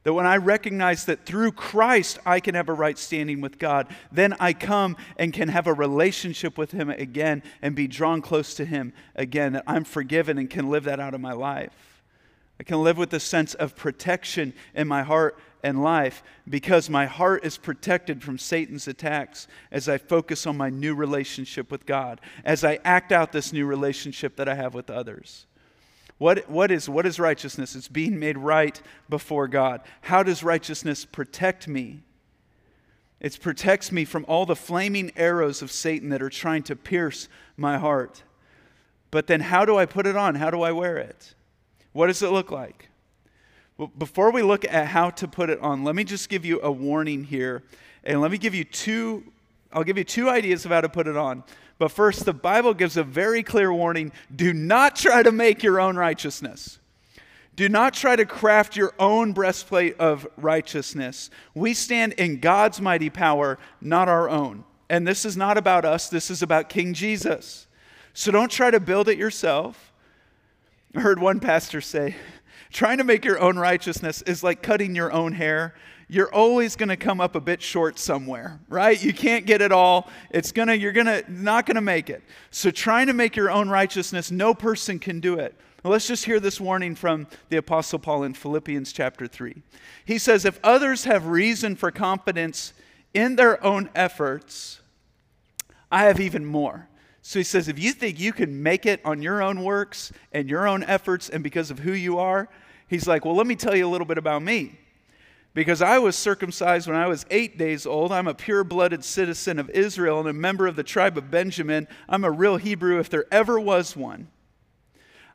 That 0.03 0.13
when 0.13 0.25
I 0.25 0.37
recognize 0.37 1.05
that 1.05 1.25
through 1.25 1.51
Christ 1.53 2.19
I 2.25 2.39
can 2.39 2.55
have 2.55 2.69
a 2.69 2.73
right 2.73 2.97
standing 2.97 3.41
with 3.41 3.59
God, 3.59 3.87
then 4.11 4.35
I 4.39 4.53
come 4.53 4.95
and 5.17 5.33
can 5.33 5.49
have 5.49 5.67
a 5.67 5.73
relationship 5.73 6.57
with 6.57 6.71
Him 6.71 6.89
again 6.89 7.43
and 7.61 7.75
be 7.75 7.87
drawn 7.87 8.21
close 8.21 8.53
to 8.55 8.65
Him 8.65 8.93
again. 9.15 9.53
That 9.53 9.63
I'm 9.67 9.83
forgiven 9.83 10.37
and 10.37 10.49
can 10.49 10.69
live 10.69 10.85
that 10.85 10.99
out 10.99 11.13
of 11.13 11.19
my 11.19 11.33
life. 11.33 12.03
I 12.59 12.63
can 12.63 12.83
live 12.83 12.97
with 12.97 13.13
a 13.13 13.19
sense 13.19 13.53
of 13.55 13.75
protection 13.75 14.53
in 14.73 14.87
my 14.87 15.03
heart 15.03 15.37
and 15.63 15.83
life 15.83 16.23
because 16.47 16.89
my 16.89 17.05
heart 17.05 17.45
is 17.45 17.57
protected 17.57 18.23
from 18.23 18.37
Satan's 18.37 18.87
attacks 18.87 19.47
as 19.71 19.89
I 19.89 19.97
focus 19.97 20.45
on 20.45 20.57
my 20.57 20.69
new 20.69 20.95
relationship 20.95 21.71
with 21.71 21.85
God, 21.85 22.21
as 22.45 22.63
I 22.63 22.79
act 22.83 23.11
out 23.11 23.31
this 23.31 23.51
new 23.51 23.65
relationship 23.65 24.35
that 24.35 24.47
I 24.47 24.55
have 24.55 24.73
with 24.73 24.89
others. 24.89 25.45
What, 26.17 26.49
what, 26.49 26.71
is, 26.71 26.89
what 26.89 27.05
is 27.05 27.19
righteousness? 27.19 27.75
It's 27.75 27.87
being 27.87 28.19
made 28.19 28.37
right 28.37 28.81
before 29.09 29.47
God. 29.47 29.81
How 30.01 30.23
does 30.23 30.43
righteousness 30.43 31.05
protect 31.05 31.67
me? 31.67 32.01
It 33.19 33.39
protects 33.41 33.91
me 33.91 34.05
from 34.05 34.25
all 34.27 34.45
the 34.45 34.55
flaming 34.55 35.11
arrows 35.15 35.61
of 35.61 35.71
Satan 35.71 36.09
that 36.09 36.21
are 36.21 36.29
trying 36.29 36.63
to 36.63 36.75
pierce 36.75 37.27
my 37.55 37.77
heart. 37.77 38.23
But 39.09 39.27
then, 39.27 39.41
how 39.41 39.65
do 39.65 39.77
I 39.77 39.85
put 39.85 40.05
it 40.05 40.15
on? 40.15 40.35
How 40.35 40.51
do 40.51 40.61
I 40.61 40.71
wear 40.71 40.97
it? 40.97 41.33
What 41.93 42.07
does 42.07 42.21
it 42.21 42.31
look 42.31 42.51
like? 42.51 42.89
Before 43.97 44.31
we 44.31 44.41
look 44.41 44.65
at 44.65 44.87
how 44.87 45.11
to 45.11 45.27
put 45.27 45.49
it 45.49 45.59
on, 45.59 45.83
let 45.83 45.95
me 45.95 46.03
just 46.03 46.29
give 46.29 46.45
you 46.45 46.59
a 46.61 46.71
warning 46.71 47.23
here. 47.23 47.63
And 48.03 48.21
let 48.21 48.31
me 48.31 48.37
give 48.37 48.55
you 48.55 48.63
two, 48.63 49.23
I'll 49.71 49.83
give 49.83 49.97
you 49.97 50.03
two 50.03 50.29
ideas 50.29 50.65
of 50.65 50.71
how 50.71 50.81
to 50.81 50.89
put 50.89 51.07
it 51.07 51.15
on. 51.15 51.43
But 51.77 51.91
first, 51.91 52.25
the 52.25 52.33
Bible 52.33 52.73
gives 52.73 52.97
a 52.97 53.03
very 53.03 53.43
clear 53.43 53.71
warning 53.71 54.11
do 54.35 54.51
not 54.51 54.95
try 54.95 55.21
to 55.21 55.31
make 55.31 55.61
your 55.61 55.79
own 55.79 55.95
righteousness. 55.95 56.79
Do 57.55 57.69
not 57.69 57.93
try 57.93 58.15
to 58.15 58.25
craft 58.25 58.75
your 58.75 58.93
own 58.99 59.33
breastplate 59.33 59.97
of 59.99 60.27
righteousness. 60.37 61.29
We 61.55 61.73
stand 61.73 62.13
in 62.13 62.39
God's 62.39 62.79
mighty 62.79 63.09
power, 63.09 63.57
not 63.81 64.07
our 64.07 64.29
own. 64.29 64.63
And 64.89 65.07
this 65.07 65.25
is 65.25 65.35
not 65.35 65.57
about 65.57 65.83
us, 65.83 66.07
this 66.07 66.29
is 66.29 66.41
about 66.41 66.69
King 66.69 66.93
Jesus. 66.93 67.67
So 68.13 68.31
don't 68.31 68.51
try 68.51 68.71
to 68.71 68.79
build 68.79 69.09
it 69.09 69.17
yourself. 69.17 69.91
I 70.95 71.01
heard 71.01 71.19
one 71.19 71.39
pastor 71.39 71.81
say, 71.81 72.15
trying 72.71 72.97
to 72.97 73.03
make 73.03 73.25
your 73.25 73.39
own 73.39 73.57
righteousness 73.57 74.21
is 74.23 74.43
like 74.43 74.61
cutting 74.61 74.95
your 74.95 75.11
own 75.11 75.33
hair. 75.33 75.75
You're 76.09 76.33
always 76.33 76.75
going 76.75 76.89
to 76.89 76.97
come 76.97 77.19
up 77.19 77.35
a 77.35 77.41
bit 77.41 77.61
short 77.61 77.99
somewhere, 77.99 78.59
right? 78.69 79.01
You 79.01 79.13
can't 79.13 79.45
get 79.45 79.61
it 79.61 79.71
all. 79.71 80.09
It's 80.29 80.51
going 80.51 80.69
to 80.69 80.77
you're 80.77 80.93
going 80.93 81.07
to 81.07 81.23
not 81.27 81.65
going 81.65 81.75
to 81.75 81.81
make 81.81 82.09
it. 82.09 82.23
So 82.49 82.71
trying 82.71 83.07
to 83.07 83.13
make 83.13 83.35
your 83.35 83.51
own 83.51 83.69
righteousness, 83.69 84.31
no 84.31 84.53
person 84.53 84.99
can 84.99 85.19
do 85.19 85.35
it. 85.39 85.55
Let's 85.83 86.07
just 86.07 86.25
hear 86.25 86.39
this 86.39 86.59
warning 86.59 86.95
from 86.95 87.27
the 87.49 87.57
Apostle 87.57 87.99
Paul 87.99 88.23
in 88.23 88.33
Philippians 88.33 88.91
chapter 88.91 89.27
3. 89.27 89.61
He 90.03 90.17
says, 90.17 90.43
If 90.43 90.59
others 90.63 91.05
have 91.05 91.27
reason 91.27 91.75
for 91.75 91.91
confidence 91.91 92.73
in 93.13 93.35
their 93.35 93.63
own 93.63 93.89
efforts, 93.95 94.81
I 95.91 96.03
have 96.05 96.19
even 96.19 96.45
more. 96.45 96.89
So 97.27 97.39
he 97.39 97.43
says, 97.43 97.67
if 97.67 97.77
you 97.77 97.91
think 97.91 98.21
you 98.21 98.31
can 98.31 98.63
make 98.63 98.85
it 98.85 99.01
on 99.03 99.21
your 99.21 99.43
own 99.43 99.61
works 99.61 100.13
and 100.31 100.49
your 100.49 100.65
own 100.65 100.81
efforts 100.85 101.27
and 101.27 101.43
because 101.43 101.69
of 101.69 101.79
who 101.79 101.91
you 101.91 102.19
are, 102.19 102.47
he's 102.87 103.05
like, 103.05 103.25
well, 103.25 103.35
let 103.35 103.45
me 103.45 103.57
tell 103.57 103.75
you 103.75 103.85
a 103.85 103.91
little 103.91 104.07
bit 104.07 104.17
about 104.17 104.41
me. 104.41 104.79
Because 105.53 105.81
I 105.81 105.99
was 105.99 106.15
circumcised 106.15 106.87
when 106.87 106.95
I 106.95 107.07
was 107.07 107.25
eight 107.29 107.57
days 107.57 107.85
old. 107.85 108.13
I'm 108.13 108.29
a 108.29 108.33
pure 108.33 108.63
blooded 108.63 109.03
citizen 109.03 109.59
of 109.59 109.69
Israel 109.71 110.21
and 110.21 110.29
a 110.29 110.33
member 110.33 110.67
of 110.67 110.77
the 110.77 110.83
tribe 110.83 111.17
of 111.17 111.29
Benjamin. 111.29 111.89
I'm 112.07 112.23
a 112.23 112.31
real 112.31 112.55
Hebrew 112.55 112.97
if 112.97 113.09
there 113.09 113.25
ever 113.29 113.59
was 113.59 113.93
one. 113.93 114.29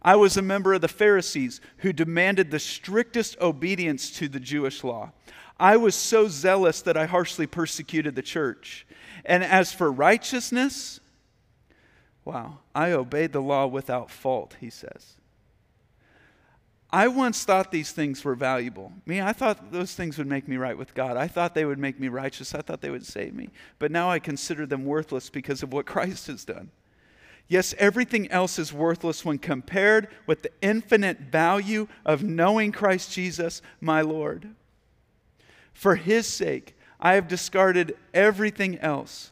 I 0.01 0.17
was 0.17 0.39
a 0.39 0.43
member 0.43 0.73
of 0.73 0.81
the 0.81 0.89
Pharisees 0.89 1.61
who 1.79 1.93
demanded 1.93 2.51
the 2.51 2.59
strictest 2.59 3.39
obedience 3.39 4.11
to 4.13 4.29
the 4.29 4.41
Jewish 4.41 4.83
law. 4.83 5.13
I 5.61 5.77
was 5.77 5.95
so 5.95 6.27
zealous 6.27 6.81
that 6.81 6.97
I 6.97 7.05
harshly 7.05 7.47
persecuted 7.47 8.15
the 8.15 8.23
church. 8.23 8.87
And 9.27 9.45
as 9.45 9.75
for 9.75 9.93
righteousness, 9.93 10.99
Wow. 12.25 12.59
I 12.75 12.93
obeyed 12.93 13.33
the 13.33 13.43
law 13.43 13.67
without 13.67 14.11
fault, 14.11 14.57
he 14.61 14.71
says. 14.71 15.17
I 16.93 17.09
once 17.09 17.45
thought 17.45 17.71
these 17.71 17.91
things 17.91 18.23
were 18.23 18.35
valuable. 18.35 18.93
Me, 19.07 19.21
I 19.21 19.33
thought 19.33 19.73
those 19.73 19.95
things 19.95 20.19
would 20.19 20.27
make 20.27 20.47
me 20.47 20.59
right 20.59 20.77
with 20.77 20.93
God. 20.93 21.17
I 21.17 21.27
thought 21.27 21.55
they 21.55 21.65
would 21.65 21.79
make 21.79 21.99
me 21.99 22.09
righteous. 22.09 22.55
I 22.55 22.61
thought 22.61 22.83
they 22.83 22.91
would 22.91 23.07
save 23.07 23.35
me. 23.35 23.49
But 23.79 23.91
now 23.91 24.11
I 24.11 24.19
consider 24.19 24.67
them 24.67 24.85
worthless 24.85 25.31
because 25.31 25.63
of 25.63 25.73
what 25.73 25.87
Christ 25.87 26.27
has 26.27 26.45
done. 26.45 26.71
Yes, 27.49 27.75
everything 27.79 28.31
else 28.31 28.59
is 28.59 28.73
worthless 28.73 29.25
when 29.25 29.39
compared 29.39 30.09
with 30.27 30.43
the 30.43 30.53
infinite 30.61 31.19
value 31.19 31.89
of 32.05 32.23
knowing 32.23 32.73
Christ 32.73 33.13
Jesus, 33.13 33.63
my 33.81 34.01
Lord. 34.03 34.51
For 35.73 35.97
his 35.97 36.27
sake, 36.27 36.77
I 37.01 37.15
have 37.15 37.27
discarded 37.27 37.97
everything 38.15 38.79
else 38.79 39.32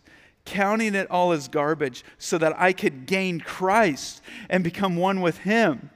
counting 0.50 0.96
it 0.96 1.08
all 1.10 1.30
as 1.30 1.46
garbage 1.46 2.04
so 2.18 2.36
that 2.36 2.58
I 2.60 2.72
could 2.72 3.06
gain 3.06 3.38
Christ 3.38 4.20
and 4.48 4.64
become 4.64 4.96
one 4.96 5.20
with 5.20 5.38
Him. 5.38 5.90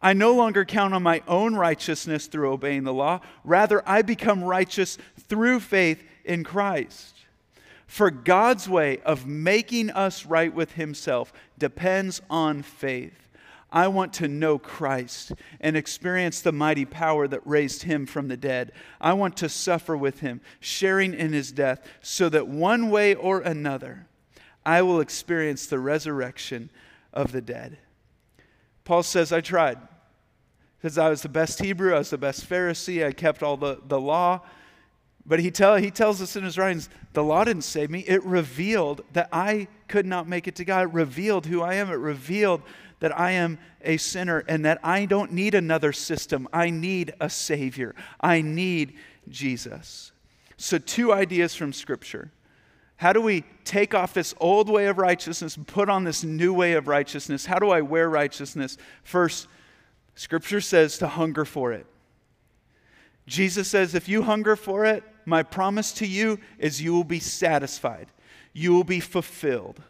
I 0.00 0.12
no 0.12 0.32
longer 0.32 0.64
count 0.64 0.94
on 0.94 1.02
my 1.02 1.20
own 1.26 1.56
righteousness 1.56 2.28
through 2.28 2.52
obeying 2.52 2.84
the 2.84 2.92
law. 2.92 3.20
Rather, 3.42 3.86
I 3.86 4.02
become 4.02 4.44
righteous 4.44 4.96
through 5.28 5.58
faith 5.58 6.04
in 6.24 6.44
Christ. 6.44 7.16
For 7.88 8.10
God's 8.10 8.68
way 8.68 8.98
of 8.98 9.26
making 9.26 9.90
us 9.90 10.24
right 10.24 10.54
with 10.54 10.74
Himself 10.74 11.32
depends 11.58 12.22
on 12.30 12.62
faith. 12.62 13.27
I 13.70 13.88
want 13.88 14.14
to 14.14 14.28
know 14.28 14.58
Christ 14.58 15.32
and 15.60 15.76
experience 15.76 16.40
the 16.40 16.52
mighty 16.52 16.84
power 16.84 17.28
that 17.28 17.46
raised 17.46 17.82
him 17.82 18.06
from 18.06 18.28
the 18.28 18.36
dead. 18.36 18.72
I 19.00 19.12
want 19.12 19.36
to 19.38 19.48
suffer 19.48 19.96
with 19.96 20.20
him, 20.20 20.40
sharing 20.60 21.12
in 21.12 21.32
his 21.32 21.52
death, 21.52 21.86
so 22.00 22.28
that 22.30 22.48
one 22.48 22.90
way 22.90 23.14
or 23.14 23.40
another 23.40 24.06
I 24.64 24.82
will 24.82 25.00
experience 25.00 25.66
the 25.66 25.78
resurrection 25.78 26.70
of 27.12 27.32
the 27.32 27.40
dead. 27.40 27.78
Paul 28.84 29.02
says, 29.02 29.32
I 29.32 29.40
tried. 29.40 29.78
Because 30.78 30.96
I 30.96 31.10
was 31.10 31.22
the 31.22 31.28
best 31.28 31.60
Hebrew, 31.60 31.94
I 31.94 31.98
was 31.98 32.10
the 32.10 32.18
best 32.18 32.48
Pharisee, 32.48 33.04
I 33.04 33.12
kept 33.12 33.42
all 33.42 33.56
the, 33.56 33.80
the 33.86 34.00
law. 34.00 34.42
But 35.26 35.40
he, 35.40 35.50
tell, 35.50 35.76
he 35.76 35.90
tells 35.90 36.22
us 36.22 36.36
in 36.36 36.44
his 36.44 36.56
writings, 36.56 36.88
the 37.12 37.22
law 37.22 37.44
didn't 37.44 37.64
save 37.64 37.90
me. 37.90 38.00
It 38.00 38.24
revealed 38.24 39.02
that 39.12 39.28
I 39.30 39.68
could 39.86 40.06
not 40.06 40.26
make 40.26 40.48
it 40.48 40.54
to 40.56 40.64
God. 40.64 40.84
It 40.84 40.94
revealed 40.94 41.44
who 41.44 41.60
I 41.60 41.74
am. 41.74 41.90
It 41.90 41.96
revealed 41.96 42.62
that 43.00 43.18
I 43.18 43.32
am 43.32 43.58
a 43.82 43.96
sinner 43.96 44.44
and 44.48 44.64
that 44.64 44.80
I 44.82 45.06
don't 45.06 45.32
need 45.32 45.54
another 45.54 45.92
system. 45.92 46.48
I 46.52 46.70
need 46.70 47.14
a 47.20 47.30
Savior. 47.30 47.94
I 48.20 48.40
need 48.40 48.94
Jesus. 49.28 50.12
So, 50.56 50.78
two 50.78 51.12
ideas 51.12 51.54
from 51.54 51.72
Scripture. 51.72 52.32
How 52.96 53.12
do 53.12 53.20
we 53.20 53.44
take 53.64 53.94
off 53.94 54.12
this 54.12 54.34
old 54.40 54.68
way 54.68 54.86
of 54.86 54.98
righteousness 54.98 55.56
and 55.56 55.64
put 55.64 55.88
on 55.88 56.02
this 56.02 56.24
new 56.24 56.52
way 56.52 56.72
of 56.72 56.88
righteousness? 56.88 57.46
How 57.46 57.60
do 57.60 57.70
I 57.70 57.80
wear 57.80 58.10
righteousness? 58.10 58.76
First, 59.04 59.46
Scripture 60.16 60.60
says 60.60 60.98
to 60.98 61.06
hunger 61.06 61.44
for 61.44 61.72
it. 61.72 61.86
Jesus 63.28 63.68
says, 63.68 63.94
if 63.94 64.08
you 64.08 64.22
hunger 64.22 64.56
for 64.56 64.84
it, 64.84 65.04
my 65.24 65.44
promise 65.44 65.92
to 65.92 66.06
you 66.06 66.40
is 66.58 66.82
you 66.82 66.92
will 66.92 67.04
be 67.04 67.20
satisfied, 67.20 68.08
you 68.52 68.72
will 68.72 68.84
be 68.84 68.98
fulfilled. 68.98 69.80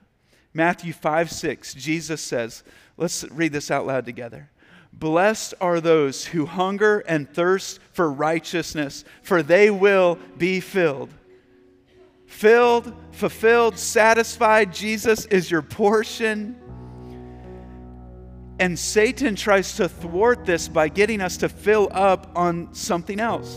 Matthew 0.54 0.92
5 0.92 1.30
6, 1.30 1.74
Jesus 1.74 2.20
says, 2.20 2.62
let's 2.96 3.24
read 3.30 3.52
this 3.52 3.70
out 3.70 3.86
loud 3.86 4.06
together. 4.06 4.50
Blessed 4.92 5.54
are 5.60 5.80
those 5.80 6.24
who 6.24 6.46
hunger 6.46 7.00
and 7.00 7.32
thirst 7.32 7.80
for 7.92 8.10
righteousness, 8.10 9.04
for 9.22 9.42
they 9.42 9.70
will 9.70 10.18
be 10.36 10.60
filled. 10.60 11.10
Filled, 12.26 12.92
fulfilled, 13.12 13.78
satisfied, 13.78 14.72
Jesus 14.72 15.26
is 15.26 15.50
your 15.50 15.62
portion. 15.62 16.56
And 18.58 18.76
Satan 18.76 19.36
tries 19.36 19.76
to 19.76 19.88
thwart 19.88 20.44
this 20.44 20.68
by 20.68 20.88
getting 20.88 21.20
us 21.20 21.36
to 21.38 21.48
fill 21.48 21.88
up 21.92 22.32
on 22.34 22.74
something 22.74 23.20
else. 23.20 23.56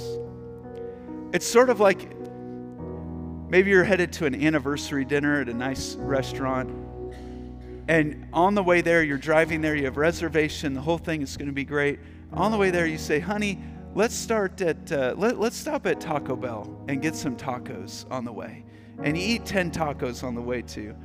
It's 1.33 1.47
sort 1.47 1.69
of 1.69 1.79
like 1.79 2.15
maybe 3.49 3.71
you're 3.71 3.83
headed 3.83 4.13
to 4.13 4.25
an 4.25 4.35
anniversary 4.35 5.05
dinner 5.05 5.41
at 5.41 5.49
a 5.49 5.53
nice 5.53 5.95
restaurant 5.95 6.69
and 7.87 8.27
on 8.33 8.55
the 8.55 8.63
way 8.63 8.81
there, 8.81 9.03
you're 9.03 9.17
driving 9.17 9.61
there, 9.61 9.75
you 9.75 9.85
have 9.85 9.97
reservation, 9.97 10.73
the 10.73 10.81
whole 10.81 10.97
thing 10.97 11.21
is 11.21 11.37
going 11.37 11.47
to 11.47 11.53
be 11.53 11.65
great. 11.65 11.99
On 12.33 12.51
the 12.51 12.57
way 12.57 12.69
there, 12.69 12.85
you 12.85 12.97
say, 12.97 13.19
honey, 13.19 13.59
let's 13.95 14.15
start 14.15 14.61
at, 14.61 14.91
uh, 14.91 15.13
let, 15.17 15.39
let's 15.39 15.57
stop 15.57 15.85
at 15.85 15.99
Taco 15.99 16.35
Bell 16.35 16.83
and 16.87 17.01
get 17.01 17.15
some 17.15 17.35
tacos 17.35 18.09
on 18.09 18.23
the 18.23 18.31
way. 18.31 18.63
And 19.03 19.17
you 19.17 19.35
eat 19.35 19.45
10 19.45 19.71
tacos 19.71 20.23
on 20.23 20.35
the 20.35 20.41
way 20.41 20.61
too. 20.61 20.95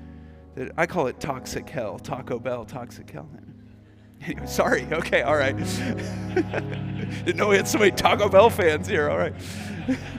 I 0.76 0.86
call 0.86 1.06
it 1.06 1.20
toxic 1.20 1.68
hell, 1.68 1.98
Taco 1.98 2.38
Bell, 2.38 2.64
toxic 2.64 3.10
hell. 3.10 3.28
Anyway, 4.22 4.46
sorry, 4.46 4.88
okay, 4.90 5.20
all 5.20 5.36
right. 5.36 5.54
Didn't 7.26 7.36
know 7.36 7.48
we 7.48 7.56
had 7.56 7.68
so 7.68 7.78
many 7.78 7.90
Taco 7.90 8.30
Bell 8.30 8.48
fans 8.48 8.88
here, 8.88 9.10
all 9.10 9.18
right. 9.18 9.34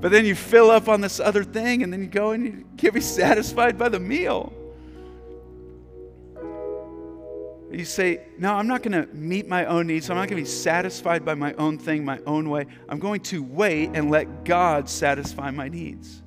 But 0.00 0.12
then 0.12 0.24
you 0.24 0.34
fill 0.34 0.70
up 0.70 0.88
on 0.88 1.00
this 1.00 1.20
other 1.20 1.44
thing, 1.44 1.82
and 1.82 1.92
then 1.92 2.00
you 2.00 2.06
go 2.06 2.30
and 2.30 2.44
you 2.44 2.64
can't 2.76 2.94
be 2.94 3.00
satisfied 3.22 3.78
by 3.78 3.88
the 3.88 4.00
meal. 4.00 4.52
You 7.70 7.84
say, 7.84 8.22
No, 8.38 8.54
I'm 8.54 8.66
not 8.66 8.82
going 8.82 9.06
to 9.06 9.14
meet 9.14 9.46
my 9.46 9.64
own 9.66 9.86
needs. 9.86 10.10
I'm 10.10 10.16
not 10.16 10.28
going 10.28 10.42
to 10.42 10.48
be 10.48 10.54
satisfied 10.56 11.24
by 11.24 11.34
my 11.34 11.52
own 11.54 11.78
thing, 11.78 12.04
my 12.04 12.18
own 12.26 12.50
way. 12.50 12.66
I'm 12.88 12.98
going 12.98 13.20
to 13.22 13.42
wait 13.42 13.90
and 13.94 14.10
let 14.10 14.44
God 14.44 14.88
satisfy 14.88 15.50
my 15.50 15.68
needs. 15.68 16.22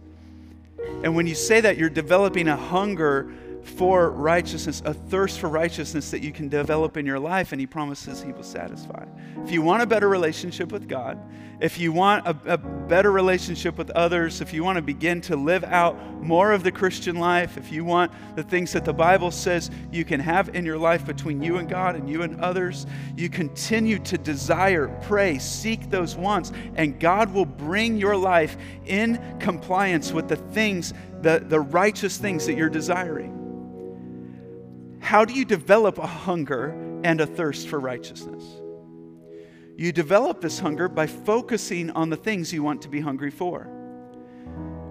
And 1.04 1.16
when 1.16 1.28
you 1.28 1.36
say 1.36 1.60
that, 1.62 1.78
you're 1.78 1.90
developing 1.90 2.48
a 2.48 2.56
hunger 2.56 3.34
for 3.64 4.12
righteousness, 4.12 4.82
a 4.86 4.94
thirst 4.94 5.40
for 5.40 5.50
righteousness 5.50 6.12
that 6.12 6.22
you 6.22 6.32
can 6.32 6.50
develop 6.50 6.98
in 6.98 7.06
your 7.06 7.20
life, 7.20 7.52
and 7.52 7.62
He 7.62 7.68
promises 7.68 8.22
He 8.22 8.32
will 8.32 8.44
satisfy. 8.44 9.06
If 9.44 9.52
you 9.52 9.62
want 9.62 9.84
a 9.84 9.86
better 9.86 10.10
relationship 10.10 10.72
with 10.72 10.88
God, 10.88 11.20
if 11.60 11.80
you 11.80 11.94
want 11.94 12.28
a, 12.28 12.36
a, 12.54 12.58
better 12.58 13.12
relationship 13.12 13.78
with 13.78 13.90
others, 13.92 14.42
if 14.42 14.54
you 14.54 14.66
want 14.66 14.76
to 14.76 14.82
begin 14.82 15.22
to 15.22 15.38
live 15.38 15.64
out 15.64 15.98
more 16.22 16.52
of 16.52 16.64
the 16.64 16.72
Christian 16.72 17.16
life, 17.16 17.58
if 17.58 17.72
you 17.72 17.86
want 17.86 18.12
the 18.36 18.44
things 18.44 18.74
that 18.74 18.84
the 18.84 18.94
Bible 18.94 19.32
says 19.32 19.72
you 19.90 20.04
can 20.04 20.20
have 20.20 20.54
in 20.56 20.66
your 20.66 20.78
life 20.78 21.06
between 21.06 21.42
you 21.42 21.58
and 21.58 21.70
God 21.70 21.96
and 21.96 22.10
you 22.10 22.24
and 22.24 22.42
others, 22.42 22.86
you 23.16 23.30
continue 23.30 23.98
to 24.00 24.18
desire, 24.18 24.90
pray, 25.04 25.40
seek 25.40 25.90
those 25.90 26.18
wants, 26.18 26.52
and 26.76 27.00
God 27.00 27.34
will 27.34 27.46
bring 27.46 27.98
your 27.98 28.18
life 28.18 28.58
in 28.86 29.38
compliance 29.40 30.12
with 30.12 30.28
the 30.28 30.36
things, 30.36 30.94
the, 31.22 31.46
the 31.48 31.62
righteous 31.62 32.18
things 32.18 32.46
that 32.46 32.56
you're 32.56 32.70
desiring. 32.70 33.40
How 35.04 35.26
do 35.26 35.34
you 35.34 35.46
develop 35.46 35.98
a 36.00 36.08
hunger 36.08 36.94
and 37.04 37.20
a 37.20 37.28
thirst 37.28 37.68
for 37.68 37.80
righteousness. 37.80 38.44
You 39.76 39.92
develop 39.92 40.42
this 40.42 40.60
hunger 40.60 40.88
by 40.88 41.08
focusing 41.08 41.90
on 41.92 42.10
the 42.10 42.16
things 42.16 42.54
you 42.54 42.64
want 42.64 42.82
to 42.84 42.90
be 42.90 43.02
hungry 43.02 43.32
for. 43.32 43.68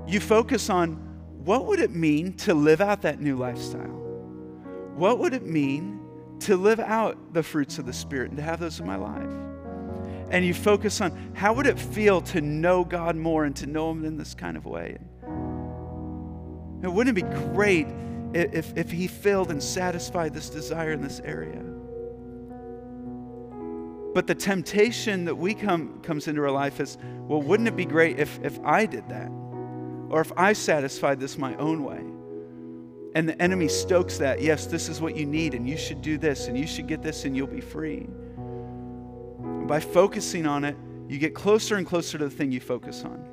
You 0.07 0.21
focus 0.21 0.69
on 0.69 0.97
what 1.45 1.67
would 1.67 1.81
it 1.81 1.91
mean 1.91 2.35
to 2.39 2.55
live 2.55 2.81
out 2.81 3.03
that 3.03 3.21
new 3.21 3.37
lifestyle? 3.37 4.01
What 4.95 5.19
would 5.21 5.33
it 5.33 5.47
mean 5.47 6.01
to 6.41 6.57
live 6.57 6.81
out 6.81 7.33
the 7.33 7.43
fruits 7.43 7.79
of 7.79 7.87
the 7.87 7.93
Spirit 7.93 8.31
and 8.31 8.37
to 8.37 8.43
have 8.43 8.61
those 8.61 8.79
in 8.81 8.87
my 8.87 8.97
life? 8.97 9.33
And 10.31 10.45
you 10.45 10.55
focus 10.55 11.01
on 11.01 11.33
how 11.35 11.53
would 11.55 11.67
it 11.67 11.79
feel 11.79 12.21
to 12.23 12.41
know 12.41 12.85
God 12.85 13.17
more 13.17 13.45
and 13.45 13.55
to 13.57 13.67
know 13.67 13.91
Him 13.91 14.05
in 14.05 14.17
this 14.17 14.35
kind 14.35 14.57
of 14.57 14.67
way? 14.67 14.99
And 15.23 16.95
wouldn't 16.95 17.17
it 17.17 17.23
be 17.23 17.37
great 17.55 17.87
if, 18.35 18.77
if 18.77 18.91
He 18.91 19.07
filled 19.07 19.51
and 19.51 19.63
satisfied 19.63 20.35
this 20.35 20.51
desire 20.51 20.93
in 20.93 21.03
this 21.03 21.21
area? 21.25 21.63
But 24.15 24.27
the 24.27 24.35
temptation 24.35 25.25
that 25.25 25.35
we 25.35 25.55
come 25.55 26.01
comes 26.03 26.29
into 26.29 26.43
our 26.43 26.51
life 26.51 26.81
is, 26.81 26.99
well, 27.27 27.41
wouldn't 27.41 27.69
it 27.69 27.77
be 27.77 27.87
great 27.87 28.19
if, 28.19 28.39
if 28.43 28.59
I 28.65 28.85
did 28.85 29.09
that? 29.09 29.29
Or 30.11 30.21
if 30.21 30.33
I 30.37 30.53
satisfied 30.53 31.19
this 31.19 31.39
my 31.39 31.57
own 31.57 31.83
way? 31.83 32.03
And 33.15 33.29
the 33.29 33.41
enemy 33.41 33.69
stokes 33.69 34.19
that, 34.19 34.43
yes, 34.43 34.67
this 34.67 34.89
is 34.89 35.01
what 35.01 35.17
you 35.17 35.25
need, 35.25 35.55
and 35.55 35.69
you 35.69 35.77
should 35.77 36.03
do 36.03 36.19
this, 36.19 36.49
and 36.49 36.59
you 36.59 36.67
should 36.67 36.87
get 36.87 37.03
this, 37.03 37.25
and 37.25 37.37
you'll 37.37 37.47
be 37.47 37.61
free. 37.61 38.07
And 39.39 39.69
by 39.69 39.81
focusing 39.81 40.47
on 40.47 40.65
it, 40.65 40.77
you 41.09 41.19
get 41.19 41.35
closer 41.35 41.77
and 41.77 41.87
closer 41.87 42.19
to 42.19 42.25
the 42.25 42.31
thing 42.31 42.53
you 42.53 42.61
focus 42.61 43.05
on. 43.05 43.27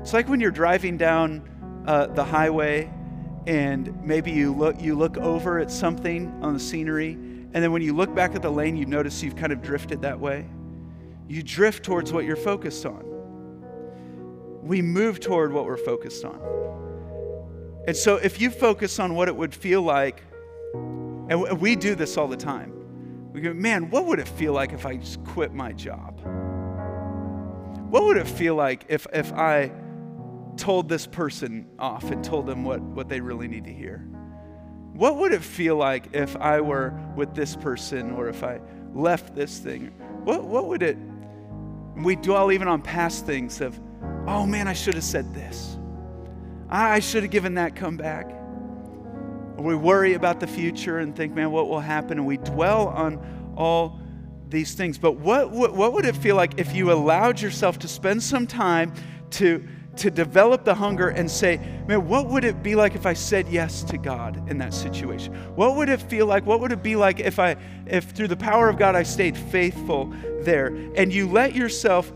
It's 0.00 0.12
like 0.12 0.28
when 0.28 0.40
you're 0.40 0.50
driving 0.50 0.96
down 0.96 1.82
uh, 1.86 2.06
the 2.06 2.24
highway 2.24 2.90
and 3.48 4.04
maybe 4.04 4.30
you 4.30 4.52
look, 4.52 4.78
you 4.78 4.94
look 4.94 5.16
over 5.16 5.58
at 5.58 5.70
something 5.70 6.30
on 6.42 6.52
the 6.52 6.60
scenery, 6.60 7.12
and 7.12 7.54
then 7.54 7.72
when 7.72 7.80
you 7.80 7.96
look 7.96 8.14
back 8.14 8.34
at 8.34 8.42
the 8.42 8.50
lane, 8.50 8.76
you 8.76 8.84
notice 8.84 9.22
you've 9.22 9.36
kind 9.36 9.52
of 9.52 9.62
drifted 9.62 10.02
that 10.02 10.20
way. 10.20 10.46
You 11.28 11.42
drift 11.42 11.82
towards 11.82 12.12
what 12.12 12.26
you're 12.26 12.36
focused 12.36 12.84
on. 12.84 13.04
We 14.62 14.82
move 14.82 15.18
toward 15.20 15.50
what 15.50 15.64
we're 15.64 15.78
focused 15.78 16.26
on. 16.26 16.38
And 17.86 17.96
so 17.96 18.16
if 18.16 18.38
you 18.38 18.50
focus 18.50 18.98
on 18.98 19.14
what 19.14 19.28
it 19.28 19.36
would 19.36 19.54
feel 19.54 19.80
like, 19.80 20.22
and 20.74 21.58
we 21.58 21.74
do 21.74 21.94
this 21.94 22.18
all 22.18 22.28
the 22.28 22.36
time, 22.36 23.32
we 23.32 23.40
go, 23.40 23.54
man, 23.54 23.88
what 23.88 24.04
would 24.04 24.18
it 24.18 24.28
feel 24.28 24.52
like 24.52 24.74
if 24.74 24.84
I 24.84 24.96
just 24.96 25.24
quit 25.24 25.54
my 25.54 25.72
job? 25.72 26.20
What 27.88 28.04
would 28.04 28.18
it 28.18 28.28
feel 28.28 28.56
like 28.56 28.84
if, 28.88 29.06
if 29.10 29.32
I 29.32 29.72
told 30.58 30.88
this 30.88 31.06
person 31.06 31.66
off 31.78 32.10
and 32.10 32.22
told 32.22 32.46
them 32.46 32.64
what, 32.64 32.80
what 32.80 33.08
they 33.08 33.20
really 33.20 33.48
need 33.48 33.64
to 33.64 33.72
hear? 33.72 33.98
What 34.92 35.16
would 35.18 35.32
it 35.32 35.42
feel 35.42 35.76
like 35.76 36.08
if 36.12 36.36
I 36.36 36.60
were 36.60 36.92
with 37.14 37.34
this 37.34 37.56
person 37.56 38.10
or 38.12 38.28
if 38.28 38.42
I 38.42 38.60
left 38.92 39.34
this 39.34 39.58
thing? 39.58 39.86
What, 40.24 40.44
what 40.44 40.66
would 40.66 40.82
it, 40.82 40.98
we 41.96 42.16
dwell 42.16 42.50
even 42.50 42.68
on 42.68 42.82
past 42.82 43.24
things 43.24 43.60
of, 43.60 43.78
oh 44.26 44.44
man, 44.44 44.66
I 44.66 44.72
should 44.72 44.94
have 44.94 45.04
said 45.04 45.32
this. 45.34 45.78
I 46.68 46.98
should 46.98 47.22
have 47.22 47.32
given 47.32 47.54
that 47.54 47.76
comeback. 47.76 48.34
We 49.56 49.74
worry 49.74 50.14
about 50.14 50.40
the 50.40 50.46
future 50.46 50.98
and 50.98 51.16
think, 51.16 51.34
man, 51.34 51.50
what 51.50 51.68
will 51.68 51.80
happen? 51.80 52.18
And 52.18 52.26
we 52.26 52.36
dwell 52.36 52.88
on 52.88 53.54
all 53.56 54.00
these 54.48 54.74
things. 54.74 54.98
But 54.98 55.12
what, 55.12 55.50
what, 55.50 55.74
what 55.74 55.92
would 55.92 56.04
it 56.04 56.16
feel 56.16 56.36
like 56.36 56.58
if 56.58 56.74
you 56.74 56.92
allowed 56.92 57.40
yourself 57.40 57.78
to 57.80 57.88
spend 57.88 58.22
some 58.22 58.46
time 58.46 58.92
to, 59.30 59.66
to 59.98 60.10
develop 60.10 60.64
the 60.64 60.74
hunger 60.74 61.08
and 61.08 61.30
say, 61.30 61.58
man, 61.86 62.08
what 62.08 62.28
would 62.28 62.44
it 62.44 62.62
be 62.62 62.74
like 62.74 62.94
if 62.94 63.06
I 63.06 63.14
said 63.14 63.48
yes 63.48 63.82
to 63.84 63.98
God 63.98 64.48
in 64.48 64.58
that 64.58 64.74
situation? 64.74 65.34
What 65.54 65.76
would 65.76 65.88
it 65.88 66.00
feel 66.00 66.26
like? 66.26 66.46
What 66.46 66.60
would 66.60 66.72
it 66.72 66.82
be 66.82 66.96
like 66.96 67.20
if 67.20 67.38
I, 67.38 67.56
if 67.86 68.10
through 68.10 68.28
the 68.28 68.36
power 68.36 68.68
of 68.68 68.78
God 68.78 68.94
I 68.94 69.02
stayed 69.02 69.36
faithful 69.36 70.12
there? 70.40 70.66
And 70.96 71.12
you 71.12 71.28
let 71.28 71.54
yourself 71.54 72.12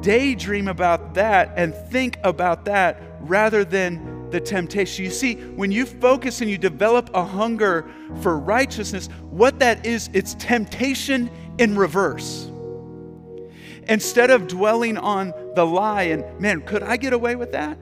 daydream 0.00 0.68
about 0.68 1.14
that 1.14 1.52
and 1.56 1.74
think 1.74 2.18
about 2.22 2.64
that 2.66 3.02
rather 3.20 3.64
than 3.64 4.30
the 4.30 4.40
temptation. 4.40 5.04
You 5.04 5.10
see, 5.10 5.34
when 5.34 5.72
you 5.72 5.86
focus 5.86 6.40
and 6.40 6.50
you 6.50 6.58
develop 6.58 7.10
a 7.14 7.24
hunger 7.24 7.88
for 8.20 8.38
righteousness, 8.38 9.08
what 9.30 9.58
that 9.60 9.86
is, 9.86 10.10
it's 10.12 10.34
temptation 10.34 11.30
in 11.58 11.76
reverse. 11.76 12.50
Instead 13.88 14.30
of 14.30 14.46
dwelling 14.46 14.98
on 14.98 15.32
the 15.58 15.66
lie 15.66 16.04
and, 16.04 16.24
man, 16.40 16.60
could 16.62 16.84
I 16.84 16.96
get 16.96 17.12
away 17.12 17.34
with 17.34 17.50
that? 17.52 17.76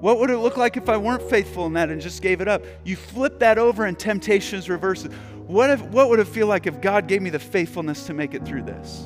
What 0.00 0.18
would 0.20 0.30
it 0.30 0.38
look 0.38 0.56
like 0.56 0.78
if 0.78 0.88
I 0.88 0.96
weren't 0.96 1.22
faithful 1.28 1.66
in 1.66 1.74
that 1.74 1.90
and 1.90 2.00
just 2.00 2.22
gave 2.22 2.40
it 2.40 2.48
up? 2.48 2.64
You 2.82 2.96
flip 2.96 3.38
that 3.40 3.58
over 3.58 3.84
and 3.84 3.98
temptations 3.98 4.70
reverse. 4.70 5.04
What, 5.46 5.68
if, 5.68 5.82
what 5.82 6.08
would 6.08 6.18
it 6.18 6.26
feel 6.26 6.46
like 6.46 6.66
if 6.66 6.80
God 6.80 7.08
gave 7.08 7.20
me 7.20 7.28
the 7.28 7.38
faithfulness 7.38 8.06
to 8.06 8.14
make 8.14 8.32
it 8.32 8.44
through 8.46 8.62
this? 8.62 9.04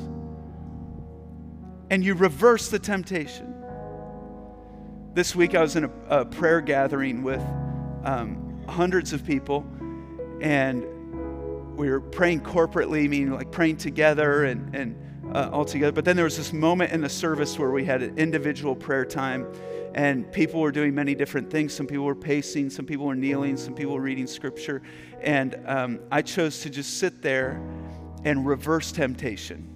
And 1.89 2.05
you 2.05 2.13
reverse 2.13 2.69
the 2.69 2.79
temptation. 2.79 3.53
This 5.13 5.35
week 5.35 5.53
I 5.53 5.61
was 5.61 5.75
in 5.75 5.83
a, 5.83 5.91
a 6.09 6.25
prayer 6.25 6.61
gathering 6.61 7.21
with 7.21 7.41
um, 8.05 8.63
hundreds 8.65 9.11
of 9.11 9.25
people, 9.25 9.65
and 10.39 10.85
we 11.77 11.89
were 11.89 11.99
praying 11.99 12.41
corporately, 12.41 13.09
meaning 13.09 13.31
like 13.31 13.51
praying 13.51 13.75
together 13.75 14.45
and, 14.45 14.73
and 14.73 14.95
uh, 15.33 15.49
all 15.51 15.65
together. 15.65 15.91
But 15.91 16.05
then 16.05 16.15
there 16.15 16.25
was 16.25 16.37
this 16.37 16.53
moment 16.53 16.91
in 16.91 17.01
the 17.01 17.09
service 17.09 17.57
where 17.57 17.71
we 17.71 17.85
had 17.85 18.01
an 18.01 18.17
individual 18.17 18.75
prayer 18.75 19.05
time, 19.05 19.47
and 19.93 20.31
people 20.31 20.61
were 20.61 20.71
doing 20.71 20.93
many 20.95 21.15
different 21.15 21.49
things. 21.49 21.73
Some 21.73 21.87
people 21.87 22.05
were 22.05 22.15
pacing, 22.15 22.69
some 22.69 22.85
people 22.85 23.05
were 23.05 23.15
kneeling, 23.15 23.57
some 23.57 23.73
people 23.73 23.93
were 23.93 24.01
reading 24.01 24.27
scripture. 24.27 24.81
And 25.21 25.59
um, 25.65 25.99
I 26.11 26.21
chose 26.21 26.61
to 26.61 26.69
just 26.69 26.97
sit 26.97 27.21
there 27.21 27.61
and 28.23 28.45
reverse 28.45 28.91
temptation. 28.91 29.67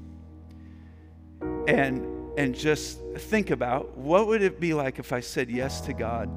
And 1.67 2.15
and 2.37 2.53
just 2.53 2.99
think 3.17 3.49
about 3.49 3.97
what 3.97 4.27
would 4.27 4.41
it 4.41 4.59
be 4.59 4.73
like 4.73 4.99
if 4.99 5.13
I 5.13 5.21
said 5.21 5.49
yes 5.49 5.79
to 5.81 5.93
God 5.93 6.29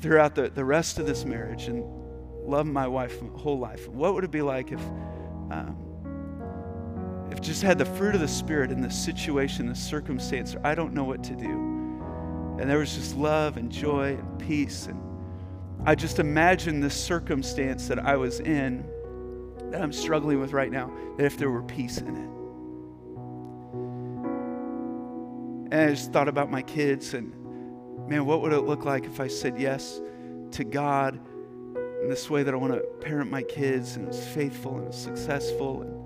throughout 0.00 0.34
the, 0.34 0.48
the 0.48 0.64
rest 0.64 0.98
of 0.98 1.06
this 1.06 1.24
marriage 1.24 1.68
and 1.68 1.84
love 2.44 2.66
my 2.66 2.88
wife 2.88 3.20
whole 3.36 3.58
life? 3.58 3.88
What 3.88 4.14
would 4.14 4.24
it 4.24 4.30
be 4.30 4.42
like 4.42 4.72
if 4.72 4.80
um, 4.80 5.76
if 7.40 7.46
just 7.46 7.62
had 7.62 7.78
the 7.78 7.86
fruit 7.86 8.14
of 8.14 8.20
the 8.20 8.28
Spirit 8.28 8.70
in 8.70 8.82
this 8.82 8.94
situation, 8.94 9.66
this 9.66 9.82
circumstance, 9.82 10.56
I 10.62 10.74
don't 10.74 10.92
know 10.92 11.04
what 11.04 11.24
to 11.24 11.34
do. 11.34 11.48
And 12.60 12.68
there 12.68 12.76
was 12.76 12.94
just 12.94 13.16
love 13.16 13.56
and 13.56 13.72
joy 13.72 14.16
and 14.16 14.38
peace. 14.38 14.84
And 14.86 15.00
I 15.86 15.94
just 15.94 16.18
imagine 16.18 16.80
this 16.80 16.94
circumstance 16.94 17.88
that 17.88 17.98
I 17.98 18.16
was 18.16 18.40
in, 18.40 18.84
that 19.70 19.80
I'm 19.80 19.92
struggling 19.92 20.38
with 20.38 20.52
right 20.52 20.70
now, 20.70 20.92
that 21.16 21.24
if 21.24 21.38
there 21.38 21.50
were 21.50 21.62
peace 21.62 21.96
in 21.96 22.08
it. 22.08 22.30
And 25.72 25.90
I 25.90 25.94
just 25.94 26.12
thought 26.12 26.28
about 26.28 26.50
my 26.50 26.60
kids 26.60 27.14
and, 27.14 27.32
man, 28.06 28.26
what 28.26 28.42
would 28.42 28.52
it 28.52 28.60
look 28.60 28.84
like 28.84 29.06
if 29.06 29.18
I 29.18 29.28
said 29.28 29.58
yes 29.58 29.98
to 30.50 30.64
God 30.64 31.18
in 32.02 32.10
this 32.10 32.28
way 32.28 32.42
that 32.42 32.52
I 32.52 32.58
want 32.58 32.74
to 32.74 32.80
parent 33.00 33.30
my 33.30 33.42
kids 33.44 33.96
and 33.96 34.10
is 34.10 34.22
faithful 34.26 34.76
and 34.76 34.94
successful? 34.94 35.80
And 35.80 35.99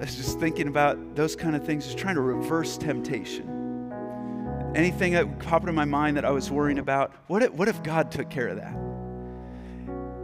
I 0.00 0.04
was 0.04 0.16
just 0.16 0.40
thinking 0.40 0.66
about 0.66 1.14
those 1.14 1.36
kind 1.36 1.54
of 1.54 1.62
things, 1.62 1.84
just 1.84 1.98
trying 1.98 2.14
to 2.14 2.22
reverse 2.22 2.78
temptation. 2.78 3.92
Anything 4.74 5.12
that 5.12 5.38
popped 5.40 5.68
in 5.68 5.74
my 5.74 5.84
mind 5.84 6.16
that 6.16 6.24
I 6.24 6.30
was 6.30 6.50
worrying 6.50 6.78
about, 6.78 7.12
what 7.26 7.42
if, 7.42 7.52
what 7.52 7.68
if 7.68 7.82
God 7.82 8.10
took 8.10 8.30
care 8.30 8.48
of 8.48 8.56
that? 8.56 8.74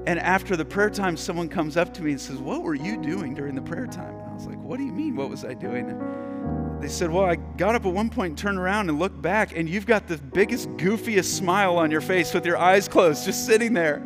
And 0.06 0.18
after 0.18 0.56
the 0.56 0.64
prayer 0.64 0.88
time, 0.88 1.14
someone 1.14 1.50
comes 1.50 1.76
up 1.76 1.92
to 1.94 2.02
me 2.02 2.12
and 2.12 2.20
says, 2.20 2.38
What 2.38 2.62
were 2.62 2.74
you 2.74 2.96
doing 2.96 3.34
during 3.34 3.54
the 3.54 3.60
prayer 3.60 3.86
time? 3.86 4.14
And 4.14 4.30
I 4.30 4.32
was 4.32 4.46
like, 4.46 4.58
What 4.62 4.78
do 4.78 4.84
you 4.84 4.92
mean? 4.92 5.14
What 5.14 5.28
was 5.28 5.44
I 5.44 5.52
doing? 5.52 5.90
And 5.90 6.80
they 6.82 6.88
said, 6.88 7.10
Well, 7.10 7.24
I 7.24 7.34
got 7.34 7.74
up 7.74 7.84
at 7.84 7.92
one 7.92 8.08
point 8.08 8.30
and 8.30 8.38
turned 8.38 8.56
around 8.56 8.88
and 8.88 8.98
looked 8.98 9.20
back, 9.20 9.54
and 9.54 9.68
you've 9.68 9.84
got 9.84 10.06
the 10.06 10.16
biggest, 10.16 10.70
goofiest 10.78 11.26
smile 11.26 11.76
on 11.76 11.90
your 11.90 12.00
face 12.00 12.32
with 12.32 12.46
your 12.46 12.56
eyes 12.56 12.88
closed, 12.88 13.26
just 13.26 13.44
sitting 13.44 13.74
there. 13.74 13.96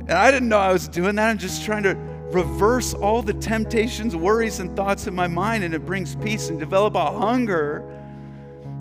And 0.00 0.12
I 0.12 0.30
didn't 0.30 0.50
know 0.50 0.58
I 0.58 0.74
was 0.74 0.88
doing 0.88 1.14
that. 1.14 1.30
I'm 1.30 1.38
just 1.38 1.64
trying 1.64 1.84
to 1.84 2.09
reverse 2.32 2.94
all 2.94 3.22
the 3.22 3.34
temptations, 3.34 4.14
worries, 4.14 4.60
and 4.60 4.74
thoughts 4.76 5.06
in 5.06 5.14
my 5.14 5.26
mind, 5.26 5.64
and 5.64 5.74
it 5.74 5.84
brings 5.84 6.16
peace 6.16 6.48
and 6.48 6.58
develop 6.58 6.94
a 6.94 7.18
hunger 7.18 7.84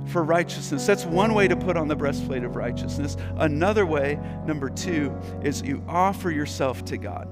for 0.07 0.23
righteousness. 0.23 0.85
That's 0.85 1.05
one 1.05 1.33
way 1.33 1.47
to 1.47 1.55
put 1.55 1.77
on 1.77 1.87
the 1.87 1.95
breastplate 1.95 2.43
of 2.43 2.55
righteousness. 2.55 3.17
Another 3.37 3.85
way, 3.85 4.19
number 4.45 4.69
two, 4.69 5.15
is 5.43 5.61
you 5.61 5.83
offer 5.87 6.31
yourself 6.31 6.83
to 6.85 6.97
God. 6.97 7.27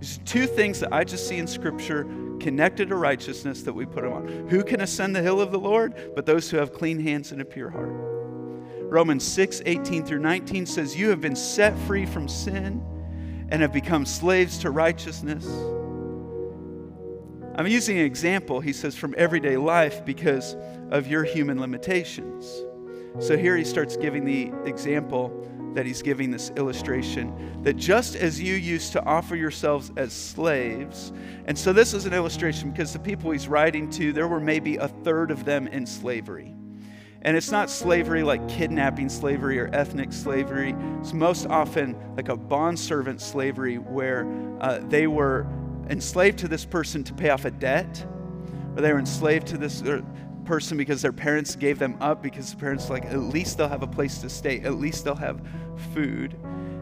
There's 0.00 0.18
two 0.18 0.46
things 0.46 0.80
that 0.80 0.92
I 0.92 1.04
just 1.04 1.28
see 1.28 1.38
in 1.38 1.46
Scripture 1.46 2.04
connected 2.40 2.88
to 2.88 2.96
righteousness 2.96 3.62
that 3.62 3.72
we 3.72 3.86
put 3.86 4.04
on. 4.04 4.48
Who 4.48 4.62
can 4.62 4.80
ascend 4.80 5.16
the 5.16 5.22
hill 5.22 5.40
of 5.40 5.50
the 5.50 5.58
Lord? 5.58 6.12
But 6.14 6.26
those 6.26 6.50
who 6.50 6.58
have 6.58 6.72
clean 6.72 6.98
hands 6.98 7.32
and 7.32 7.40
a 7.40 7.44
pure 7.44 7.70
heart. 7.70 7.92
Romans 8.90 9.24
6 9.24 9.62
18 9.64 10.04
through 10.04 10.18
19 10.18 10.66
says, 10.66 10.96
You 10.96 11.08
have 11.08 11.20
been 11.20 11.36
set 11.36 11.76
free 11.80 12.04
from 12.04 12.28
sin 12.28 12.84
and 13.50 13.62
have 13.62 13.72
become 13.72 14.06
slaves 14.06 14.58
to 14.58 14.70
righteousness. 14.70 15.46
I'm 17.56 17.66
using 17.66 17.98
an 17.98 18.04
example, 18.04 18.60
he 18.60 18.72
says, 18.72 18.96
from 18.96 19.14
everyday 19.16 19.56
life 19.56 20.04
because 20.04 20.56
of 20.90 21.06
your 21.06 21.22
human 21.22 21.60
limitations. 21.60 22.64
So 23.20 23.36
here 23.36 23.56
he 23.56 23.64
starts 23.64 23.96
giving 23.96 24.24
the 24.24 24.52
example 24.68 25.48
that 25.74 25.86
he's 25.86 26.02
giving 26.02 26.30
this 26.30 26.50
illustration 26.56 27.62
that 27.62 27.74
just 27.74 28.16
as 28.16 28.40
you 28.40 28.54
used 28.54 28.92
to 28.92 29.04
offer 29.04 29.36
yourselves 29.36 29.92
as 29.96 30.12
slaves, 30.12 31.12
and 31.46 31.58
so 31.58 31.72
this 31.72 31.94
is 31.94 32.06
an 32.06 32.12
illustration 32.12 32.70
because 32.70 32.92
the 32.92 32.98
people 32.98 33.30
he's 33.30 33.48
writing 33.48 33.90
to, 33.90 34.12
there 34.12 34.28
were 34.28 34.40
maybe 34.40 34.76
a 34.76 34.88
third 34.88 35.30
of 35.30 35.44
them 35.44 35.66
in 35.68 35.86
slavery. 35.86 36.54
And 37.24 37.36
it's 37.36 37.50
not 37.50 37.70
slavery 37.70 38.22
like 38.22 38.46
kidnapping 38.48 39.08
slavery 39.08 39.58
or 39.58 39.70
ethnic 39.72 40.12
slavery. 40.12 40.74
It's 41.00 41.14
most 41.14 41.46
often 41.46 41.96
like 42.16 42.28
a 42.28 42.36
bondservant 42.36 43.20
slavery 43.20 43.78
where 43.78 44.26
uh, 44.60 44.80
they 44.88 45.06
were 45.06 45.46
enslaved 45.88 46.38
to 46.40 46.48
this 46.48 46.64
person 46.64 47.02
to 47.04 47.14
pay 47.14 47.30
off 47.30 47.46
a 47.46 47.50
debt, 47.50 48.04
or 48.76 48.82
they 48.82 48.92
were 48.92 48.98
enslaved 48.98 49.46
to 49.48 49.58
this 49.58 49.82
person 50.44 50.76
because 50.76 51.00
their 51.00 51.12
parents 51.12 51.56
gave 51.56 51.78
them 51.78 51.96
up 52.00 52.22
because 52.22 52.50
the 52.50 52.56
parents 52.58 52.90
like 52.90 53.06
at 53.06 53.18
least 53.18 53.56
they'll 53.56 53.68
have 53.68 53.82
a 53.82 53.86
place 53.86 54.18
to 54.18 54.28
stay, 54.28 54.60
at 54.60 54.74
least 54.74 55.04
they'll 55.04 55.14
have 55.14 55.40
food. 55.94 56.34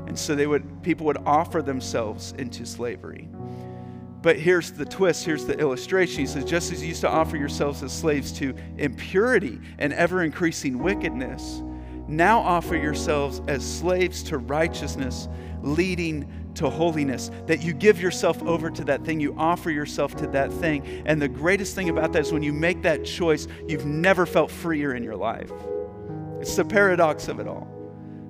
And 0.09 0.18
so 0.18 0.35
they 0.35 0.48
would 0.48 0.83
people 0.83 1.07
would 1.07 1.18
offer 1.24 1.62
themselves 1.62 2.35
into 2.37 2.66
slavery. 2.66 3.28
But 4.22 4.38
here's 4.38 4.70
the 4.70 4.85
twist, 4.85 5.24
here's 5.24 5.44
the 5.44 5.58
illustration. 5.58 6.20
He 6.20 6.26
says, 6.26 6.44
just 6.44 6.72
as 6.72 6.80
you 6.80 6.88
used 6.88 7.00
to 7.00 7.08
offer 7.08 7.37
yourselves 7.37 7.82
as 7.82 7.92
slaves 7.92 8.30
to 8.35 8.54
impurity 8.78 9.58
and 9.78 9.92
ever 9.92 10.22
increasing 10.22 10.78
wickedness, 10.78 11.61
now 12.06 12.38
offer 12.38 12.76
yourselves 12.76 13.42
as 13.48 13.64
slaves 13.64 14.22
to 14.24 14.38
righteousness, 14.38 15.28
leading 15.62 16.52
to 16.54 16.70
holiness. 16.70 17.32
That 17.46 17.62
you 17.62 17.72
give 17.72 18.00
yourself 18.00 18.40
over 18.44 18.70
to 18.70 18.85
that 18.85 19.04
thing, 19.04 19.18
you 19.18 19.35
offer 19.37 19.70
yourself 19.70 20.14
to 20.16 20.28
that 20.28 20.52
thing. 20.52 21.02
And 21.04 21.20
the 21.20 21.28
greatest 21.28 21.74
thing 21.74 21.88
about 21.88 22.12
that 22.12 22.22
is 22.22 22.32
when 22.32 22.44
you 22.44 22.52
make 22.52 22.82
that 22.82 23.04
choice, 23.04 23.48
you've 23.66 23.87
never 23.87 24.24
felt 24.24 24.52
freer 24.52 24.94
in 24.94 25.02
your 25.02 25.16
life. 25.16 25.50
It's 26.40 26.54
the 26.54 26.64
paradox 26.64 27.26
of 27.26 27.40
it 27.40 27.48
all 27.48 27.71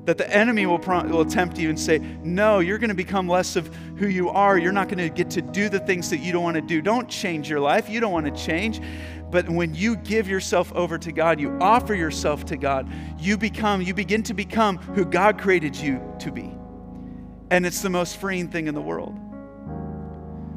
that 0.04 0.18
the 0.18 0.28
enemy 0.34 0.66
will, 0.66 0.78
will 0.78 1.24
tempt 1.24 1.58
you 1.58 1.68
and 1.68 1.78
say, 1.78 1.98
No, 1.98 2.58
you're 2.58 2.78
going 2.78 2.90
to 2.90 2.94
become 2.94 3.28
less 3.28 3.56
of 3.56 3.74
who 3.96 4.08
you 4.08 4.30
are. 4.30 4.58
You're 4.58 4.72
not 4.72 4.88
going 4.88 4.98
to 4.98 5.08
get 5.08 5.30
to 5.30 5.42
do 5.42 5.68
the 5.68 5.78
things 5.78 6.10
that 6.10 6.18
you 6.18 6.32
don't 6.32 6.42
want 6.42 6.56
to 6.56 6.62
do. 6.62 6.82
Don't 6.82 7.08
change 7.08 7.48
your 7.48 7.60
life. 7.60 7.88
You 7.88 8.00
don't 8.00 8.12
want 8.12 8.26
to 8.26 8.44
change. 8.44 8.80
But 9.30 9.48
when 9.48 9.74
you 9.74 9.96
give 9.96 10.28
yourself 10.28 10.72
over 10.74 10.98
to 10.98 11.10
God, 11.10 11.40
you 11.40 11.56
offer 11.58 11.94
yourself 11.94 12.44
to 12.46 12.56
God, 12.56 12.86
you 13.18 13.38
become, 13.38 13.80
you 13.80 13.94
begin 13.94 14.22
to 14.24 14.34
become 14.34 14.76
who 14.76 15.06
God 15.06 15.40
created 15.40 15.74
you 15.74 16.02
to 16.18 16.30
be. 16.30 16.54
And 17.50 17.64
it's 17.64 17.80
the 17.80 17.88
most 17.88 18.18
freeing 18.18 18.48
thing 18.48 18.66
in 18.66 18.74
the 18.74 18.82
world. 18.82 19.18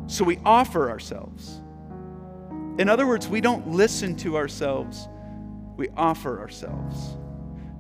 So 0.08 0.26
we 0.26 0.40
offer 0.44 0.90
ourselves. 0.90 1.62
In 2.78 2.90
other 2.90 3.08
words, 3.08 3.30
we 3.30 3.40
don't 3.40 3.70
listen 3.70 4.18
to 4.18 4.36
ourselves, 4.36 5.08
we 5.78 5.88
offer 5.96 6.40
ourselves. 6.40 7.18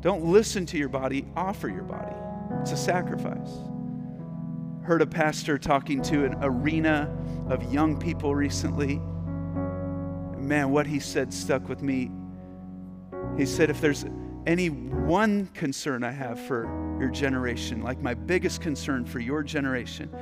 Don't 0.06 0.24
listen 0.24 0.68
to 0.68 0.78
your 0.78 0.88
body, 0.88 1.26
offer 1.36 1.68
your 1.68 1.82
body. 1.82 2.16
It's 2.62 2.72
a 2.72 2.78
sacrifice. 2.78 3.50
Heard 4.84 5.02
a 5.02 5.08
pastor 5.08 5.58
talking 5.58 6.00
to 6.04 6.26
an 6.26 6.36
arena 6.44 7.12
of 7.50 7.74
young 7.74 7.98
people 7.98 8.36
recently. 8.36 8.98
Man, 10.38 10.70
what 10.70 10.86
he 10.86 11.00
said 11.00 11.34
stuck 11.34 11.68
with 11.68 11.82
me. 11.82 12.12
He 13.36 13.48
said, 13.48 13.72
if 13.72 13.82
there's 13.82 14.06
any 14.46 14.70
one 14.70 15.48
concern 15.56 16.04
I 16.04 16.12
have 16.12 16.40
for 16.40 16.66
your 17.00 17.10
generation, 17.10 17.82
like 17.82 18.00
my 18.00 18.14
biggest 18.14 18.62
concern 18.62 19.06
for 19.06 19.20
your 19.20 19.42
generation, 19.42 20.14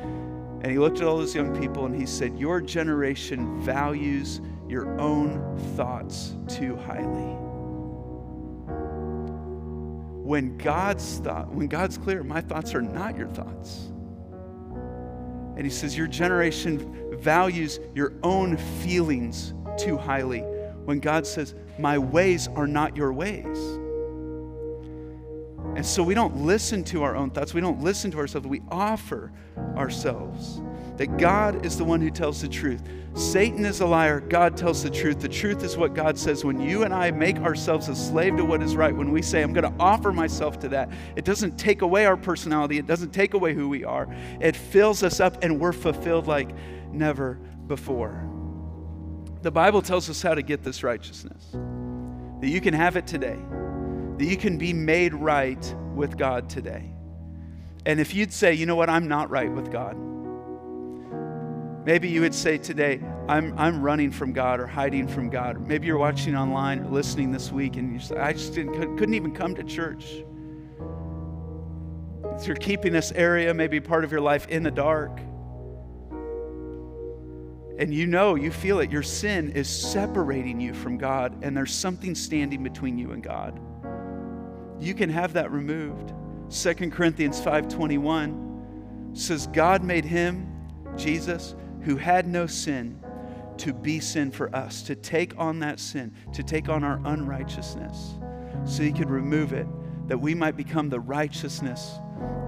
and 0.62 0.72
he 0.72 0.80
looked 0.80 1.02
at 1.02 1.08
all 1.08 1.17
those 1.17 1.36
young 1.36 1.54
people 1.60 1.88
and 1.88 1.93
he 1.93 2.06
said, 2.06 2.39
Your 2.39 2.62
generation 2.62 3.60
values 3.63 4.39
your 4.69 4.98
own 4.98 5.58
thoughts 5.76 6.38
too 6.48 6.78
highly 6.78 7.42
when 10.24 10.58
God's 10.58 11.20
thought, 11.20 11.54
when 11.54 11.68
God's 11.68 11.98
clear, 11.98 12.24
my 12.24 12.40
thoughts 12.40 12.74
are 12.74 12.82
not 12.82 13.18
your 13.18 13.28
thoughts. 13.28 13.92
And 15.56 15.64
he 15.66 15.70
says, 15.70 15.98
Your 15.98 16.08
generation 16.08 17.18
values 17.20 17.80
your 17.94 18.14
own 18.24 18.58
feelings 18.58 19.54
too 19.78 19.98
highly. 19.98 20.40
When 20.86 21.00
God 21.00 21.28
says, 21.28 21.56
My 21.78 21.98
ways 21.98 22.48
are 22.56 22.68
not 22.68 22.96
your 22.96 23.12
ways. 23.12 23.58
And 25.76 25.86
so 25.86 26.04
we 26.04 26.14
don't 26.14 26.38
listen 26.38 26.84
to 26.86 27.04
our 27.04 27.16
own 27.16 27.30
thoughts. 27.30 27.54
We 27.54 27.62
don't 27.62 27.82
listen 27.82 28.10
to 28.12 28.20
ourselves. 28.20 28.48
We 28.48 28.62
offer 28.72 29.32
ourselves. 29.76 30.62
That 30.97 31.17
God 31.17 31.65
is 31.65 31.77
the 31.77 31.84
one 31.84 32.01
who 32.01 32.12
tells 32.12 32.41
the 32.41 32.47
truth. 32.47 32.82
Satan 33.15 33.65
is 33.65 33.82
a 33.82 33.86
liar. 33.86 34.19
God 34.19 34.58
tells 34.58 34.84
the 34.84 34.89
truth. 34.89 35.19
The 35.19 35.29
truth 35.29 35.63
is 35.63 35.77
what 35.77 35.93
God 35.93 36.17
says. 36.17 36.43
When 36.45 36.60
you 36.60 36.84
and 36.84 36.93
I 36.93 37.12
make 37.12 37.38
ourselves 37.38 37.89
a 37.89 37.95
slave 37.95 38.38
to 38.38 38.45
what 38.45 38.62
is 38.62 38.75
right, 38.75 38.95
when 38.95 39.12
we 39.12 39.21
say, 39.21 39.41
I'm 39.41 39.53
going 39.53 39.71
to 39.71 39.82
offer 39.82 40.12
myself 40.12 40.60
to 40.60 40.69
that, 40.69 40.91
it 41.15 41.25
doesn't 41.25 41.58
take 41.58 41.82
away 41.82 42.06
our 42.06 42.17
personality. 42.17 42.77
It 42.77 42.88
doesn't 42.88 43.12
take 43.12 43.34
away 43.34 43.53
who 43.53 43.69
we 43.69 43.84
are. 43.84 44.08
It 44.39 44.56
fills 44.56 45.03
us 45.03 45.19
up 45.19 45.43
and 45.43 45.60
we're 45.60 45.73
fulfilled 45.73 46.27
like 46.27 46.49
never 46.91 47.39
before. 47.67 48.29
The 49.41 49.51
Bible 49.51 49.82
tells 49.82 50.10
us 50.10 50.21
how 50.21 50.36
to 50.36 50.41
get 50.41 50.63
this 50.63 50.84
righteousness 50.84 51.51
that 51.51 52.49
you 52.49 52.62
can 52.62 52.73
have 52.73 52.97
it 52.97 53.08
today 53.08 53.39
that 54.17 54.25
you 54.25 54.38
can 54.38 54.58
be 54.58 54.73
made 54.73 55.13
right 55.13 55.75
with 55.95 56.17
God 56.17 56.49
today. 56.49 56.93
And 57.86 57.99
if 57.99 58.13
you'd 58.13 58.32
say, 58.32 58.53
you 58.53 58.65
know 58.65 58.75
what, 58.75 58.89
I'm 58.89 59.08
not 59.08 59.29
right 59.29 59.51
with 59.51 59.71
God, 59.71 59.97
maybe 61.86 62.10
you 62.10 62.22
would 62.22 62.34
say 62.34 62.58
today, 62.58 63.02
I'm, 63.28 63.58
I'm 63.58 63.82
running 63.82 64.12
from 64.12 64.34
God 64.34 64.60
or 64.60 64.67
hiding 64.67 65.08
from 65.08 65.30
God. 65.30 65.67
Maybe 65.67 65.88
you're 65.88 65.98
watching 65.98 66.36
online 66.36 66.80
or 66.80 66.89
listening 66.89 67.32
this 67.32 67.52
week 67.52 67.78
and 67.78 67.93
you 67.93 68.00
say, 68.00 68.17
I 68.17 68.34
just 68.34 68.54
couldn't 68.54 69.13
even 69.13 69.34
come 69.34 69.56
to 69.56 69.63
church. 69.63 70.24
If 72.36 72.48
you're 72.48 72.56
keeping 72.56 72.93
this 72.93 73.12
area, 73.12 73.54
maybe 73.54 73.80
part 73.80 74.04
of 74.04 74.12
your 74.12 74.22
life, 74.22 74.48
in 74.48 74.63
the 74.63 74.72
dark. 74.72 75.19
And 77.78 77.93
you 77.93 78.08
know, 78.08 78.36
you 78.36 78.52
feel 78.52 78.80
it, 78.80 78.91
your 78.91 79.04
sin 79.04 79.52
is 79.52 79.67
separating 79.67 80.60
you 80.60 80.74
from 80.74 80.98
God, 80.98 81.43
and 81.43 81.56
there's 81.56 81.74
something 81.74 82.15
standing 82.15 82.63
between 82.63 82.98
you 82.98 83.12
and 83.12 83.24
God 83.24 83.60
you 84.84 84.93
can 84.93 85.10
have 85.10 85.34
that 85.34 85.52
removed. 85.52 86.13
2 86.50 86.91
Corinthians 86.91 87.39
5:21 87.39 89.15
says 89.17 89.48
God 89.48 89.84
made 89.84 90.06
him 90.06 90.48
Jesus 90.98 91.56
who 91.84 91.98
had 91.98 92.28
no 92.28 92.48
sin 92.48 93.00
to 93.58 93.74
be 93.74 94.00
sin 94.00 94.32
for 94.32 94.54
us, 94.56 94.82
to 94.84 94.96
take 94.96 95.38
on 95.38 95.60
that 95.60 95.80
sin, 95.80 96.13
to 96.34 96.43
take 96.43 96.69
on 96.69 96.84
our 96.84 97.00
unrighteousness 97.06 98.15
so 98.65 98.84
he 98.84 98.91
could 98.91 99.10
remove 99.10 99.54
it 99.54 99.67
that 100.08 100.17
we 100.17 100.36
might 100.36 100.56
become 100.56 100.89
the 100.89 101.00
righteousness 101.00 101.93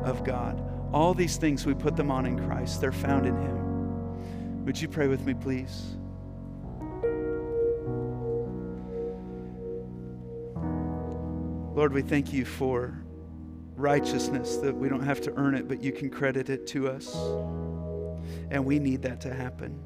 of 0.03 0.23
God. 0.23 0.61
All 0.93 1.13
these 1.13 1.37
things 1.37 1.65
we 1.65 1.73
put 1.73 1.95
them 1.95 2.11
on 2.11 2.25
in 2.25 2.39
Christ. 2.45 2.81
They're 2.81 2.91
found 2.91 3.25
in 3.25 3.35
him. 3.35 4.65
Would 4.65 4.81
you 4.81 4.87
pray 4.87 5.07
with 5.07 5.25
me 5.25 5.33
please? 5.33 5.97
Lord, 11.75 11.91
we 11.91 12.01
thank 12.01 12.31
you 12.31 12.45
for 12.45 12.97
righteousness 13.75 14.55
that 14.57 14.73
we 14.73 14.87
don't 14.87 15.03
have 15.03 15.19
to 15.21 15.33
earn 15.35 15.55
it, 15.55 15.67
but 15.67 15.83
you 15.83 15.91
can 15.91 16.09
credit 16.09 16.49
it 16.49 16.65
to 16.67 16.87
us. 16.87 17.13
And 18.49 18.65
we 18.65 18.79
need 18.79 19.01
that 19.03 19.21
to 19.21 19.33
happen. 19.33 19.79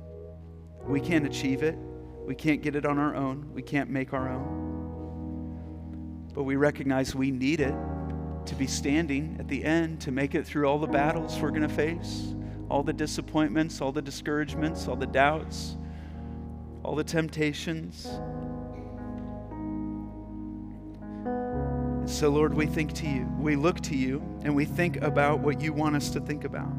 We 0.86 1.00
can't 1.00 1.26
achieve 1.26 1.64
it, 1.64 1.78
we 2.26 2.36
can't 2.36 2.62
get 2.62 2.76
it 2.76 2.86
on 2.86 2.98
our 2.98 3.16
own, 3.16 3.52
we 3.54 3.62
can't 3.62 3.90
make 3.90 4.14
our 4.14 4.30
own. 4.30 6.30
But 6.34 6.44
we 6.44 6.56
recognize 6.56 7.16
we 7.16 7.32
need 7.32 7.60
it 7.60 7.76
to 8.46 8.56
be 8.56 8.68
standing 8.68 9.36
at 9.40 9.48
the 9.48 9.64
end, 9.64 10.00
to 10.02 10.12
make 10.12 10.36
it 10.36 10.46
through 10.46 10.66
all 10.66 10.80
the 10.80 10.88
battles 10.88 11.40
we're 11.40 11.50
going 11.50 11.62
to 11.62 11.70
face, 11.70 12.34
all 12.70 12.82
the 12.82 12.94
disappointments, 12.94 13.82
all 13.82 13.92
the 13.92 14.02
discouragements, 14.02 14.88
all 14.88 14.96
the 14.96 15.08
doubts, 15.08 15.78
all 16.84 16.96
the 16.96 17.04
temptations. 17.04 18.08
So, 22.06 22.30
Lord, 22.30 22.56
we 22.56 22.66
think 22.66 22.94
to 22.94 23.08
you. 23.08 23.28
We 23.38 23.56
look 23.56 23.82
to 23.82 23.96
you 23.96 24.20
and 24.44 24.56
we 24.56 24.66
think 24.66 24.98
about 24.98 25.42
what 25.42 25.62
you 25.62 25.74
want 25.74 25.96
us 25.96 26.10
to 26.12 26.20
think 26.20 26.44
about. 26.44 26.74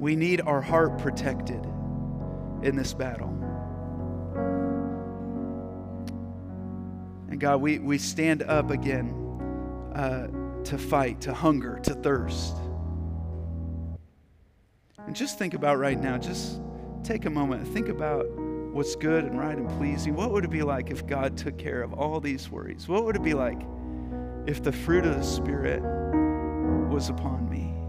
We 0.00 0.16
need 0.16 0.40
our 0.40 0.60
heart 0.60 0.98
protected 0.98 1.64
in 2.62 2.74
this 2.74 2.94
battle. 2.94 3.28
And 7.28 7.38
God, 7.38 7.60
we, 7.60 7.78
we 7.78 7.98
stand 7.98 8.42
up 8.42 8.70
again 8.70 9.14
uh, 9.94 10.26
to 10.64 10.78
fight, 10.78 11.20
to 11.22 11.34
hunger, 11.34 11.78
to 11.84 11.94
thirst. 11.94 12.56
And 15.06 15.14
just 15.14 15.38
think 15.38 15.54
about 15.54 15.78
right 15.78 16.00
now, 16.00 16.18
just 16.18 16.60
take 17.04 17.26
a 17.26 17.30
moment 17.30 17.66
think 17.68 17.88
about 17.88 18.28
what's 18.72 18.96
good 18.96 19.24
and 19.24 19.38
right 19.38 19.56
and 19.56 19.68
pleasing. 19.78 20.16
What 20.16 20.32
would 20.32 20.44
it 20.44 20.50
be 20.50 20.62
like 20.62 20.90
if 20.90 21.06
God 21.06 21.36
took 21.36 21.58
care 21.58 21.82
of 21.82 21.92
all 21.92 22.20
these 22.20 22.50
worries? 22.50 22.88
What 22.88 23.04
would 23.04 23.16
it 23.16 23.22
be 23.22 23.34
like? 23.34 23.60
if 24.46 24.62
the 24.62 24.72
fruit 24.72 25.04
of 25.04 25.16
the 25.16 25.22
Spirit 25.22 25.80
was 26.90 27.08
upon 27.08 27.48
me. 27.48 27.79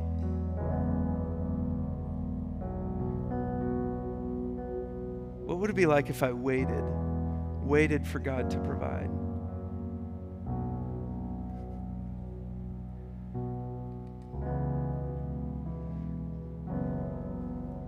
would 5.61 5.69
it 5.69 5.75
be 5.75 5.85
like 5.85 6.09
if 6.09 6.23
I 6.23 6.31
waited, 6.31 6.83
waited 7.61 8.07
for 8.07 8.17
God 8.17 8.49
to 8.49 8.57
provide? 8.57 9.11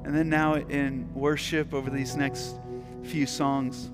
And 0.06 0.16
then 0.16 0.30
now 0.30 0.54
in 0.54 1.12
worship 1.16 1.74
over 1.74 1.90
these 1.90 2.16
next 2.16 2.60
few 3.02 3.26
songs, 3.26 3.90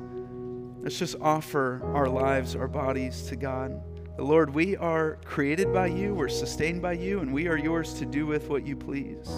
let's 0.81 0.99
just 0.99 1.15
offer 1.21 1.81
our 1.93 2.09
lives, 2.09 2.57
our 2.57 2.67
bodies 2.67 3.21
to 3.27 3.37
God. 3.37 3.81
The 4.17 4.25
Lord, 4.25 4.53
we 4.53 4.75
are 4.75 5.19
created 5.23 5.71
by 5.71 5.87
you, 5.87 6.13
we're 6.13 6.27
sustained 6.27 6.81
by 6.81 6.93
you, 6.93 7.21
and 7.21 7.33
we 7.33 7.47
are 7.47 7.57
yours 7.57 7.93
to 7.93 8.05
do 8.05 8.25
with 8.25 8.49
what 8.49 8.67
you 8.67 8.75
please. 8.75 9.29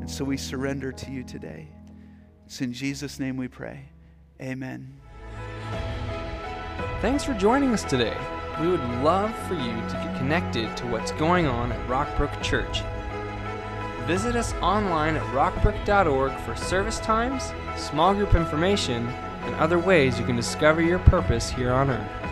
And 0.00 0.10
so 0.10 0.24
we 0.24 0.36
surrender 0.38 0.90
to 0.90 1.10
you 1.12 1.22
today. 1.22 1.68
It's 2.54 2.60
in 2.60 2.72
Jesus' 2.72 3.18
name 3.18 3.36
we 3.36 3.48
pray. 3.48 3.86
Amen. 4.40 4.94
Thanks 7.00 7.24
for 7.24 7.34
joining 7.34 7.70
us 7.70 7.82
today. 7.82 8.16
We 8.60 8.68
would 8.68 8.88
love 9.02 9.36
for 9.48 9.54
you 9.54 9.72
to 9.72 10.00
get 10.04 10.16
connected 10.18 10.76
to 10.76 10.86
what's 10.86 11.10
going 11.10 11.46
on 11.46 11.72
at 11.72 11.88
Rockbrook 11.88 12.40
Church. 12.44 12.82
Visit 14.06 14.36
us 14.36 14.52
online 14.62 15.16
at 15.16 15.24
rockbrook.org 15.34 16.38
for 16.42 16.54
service 16.54 17.00
times, 17.00 17.52
small 17.76 18.14
group 18.14 18.36
information, 18.36 19.08
and 19.08 19.56
other 19.56 19.80
ways 19.80 20.20
you 20.20 20.24
can 20.24 20.36
discover 20.36 20.80
your 20.80 21.00
purpose 21.00 21.50
here 21.50 21.72
on 21.72 21.90
earth. 21.90 22.23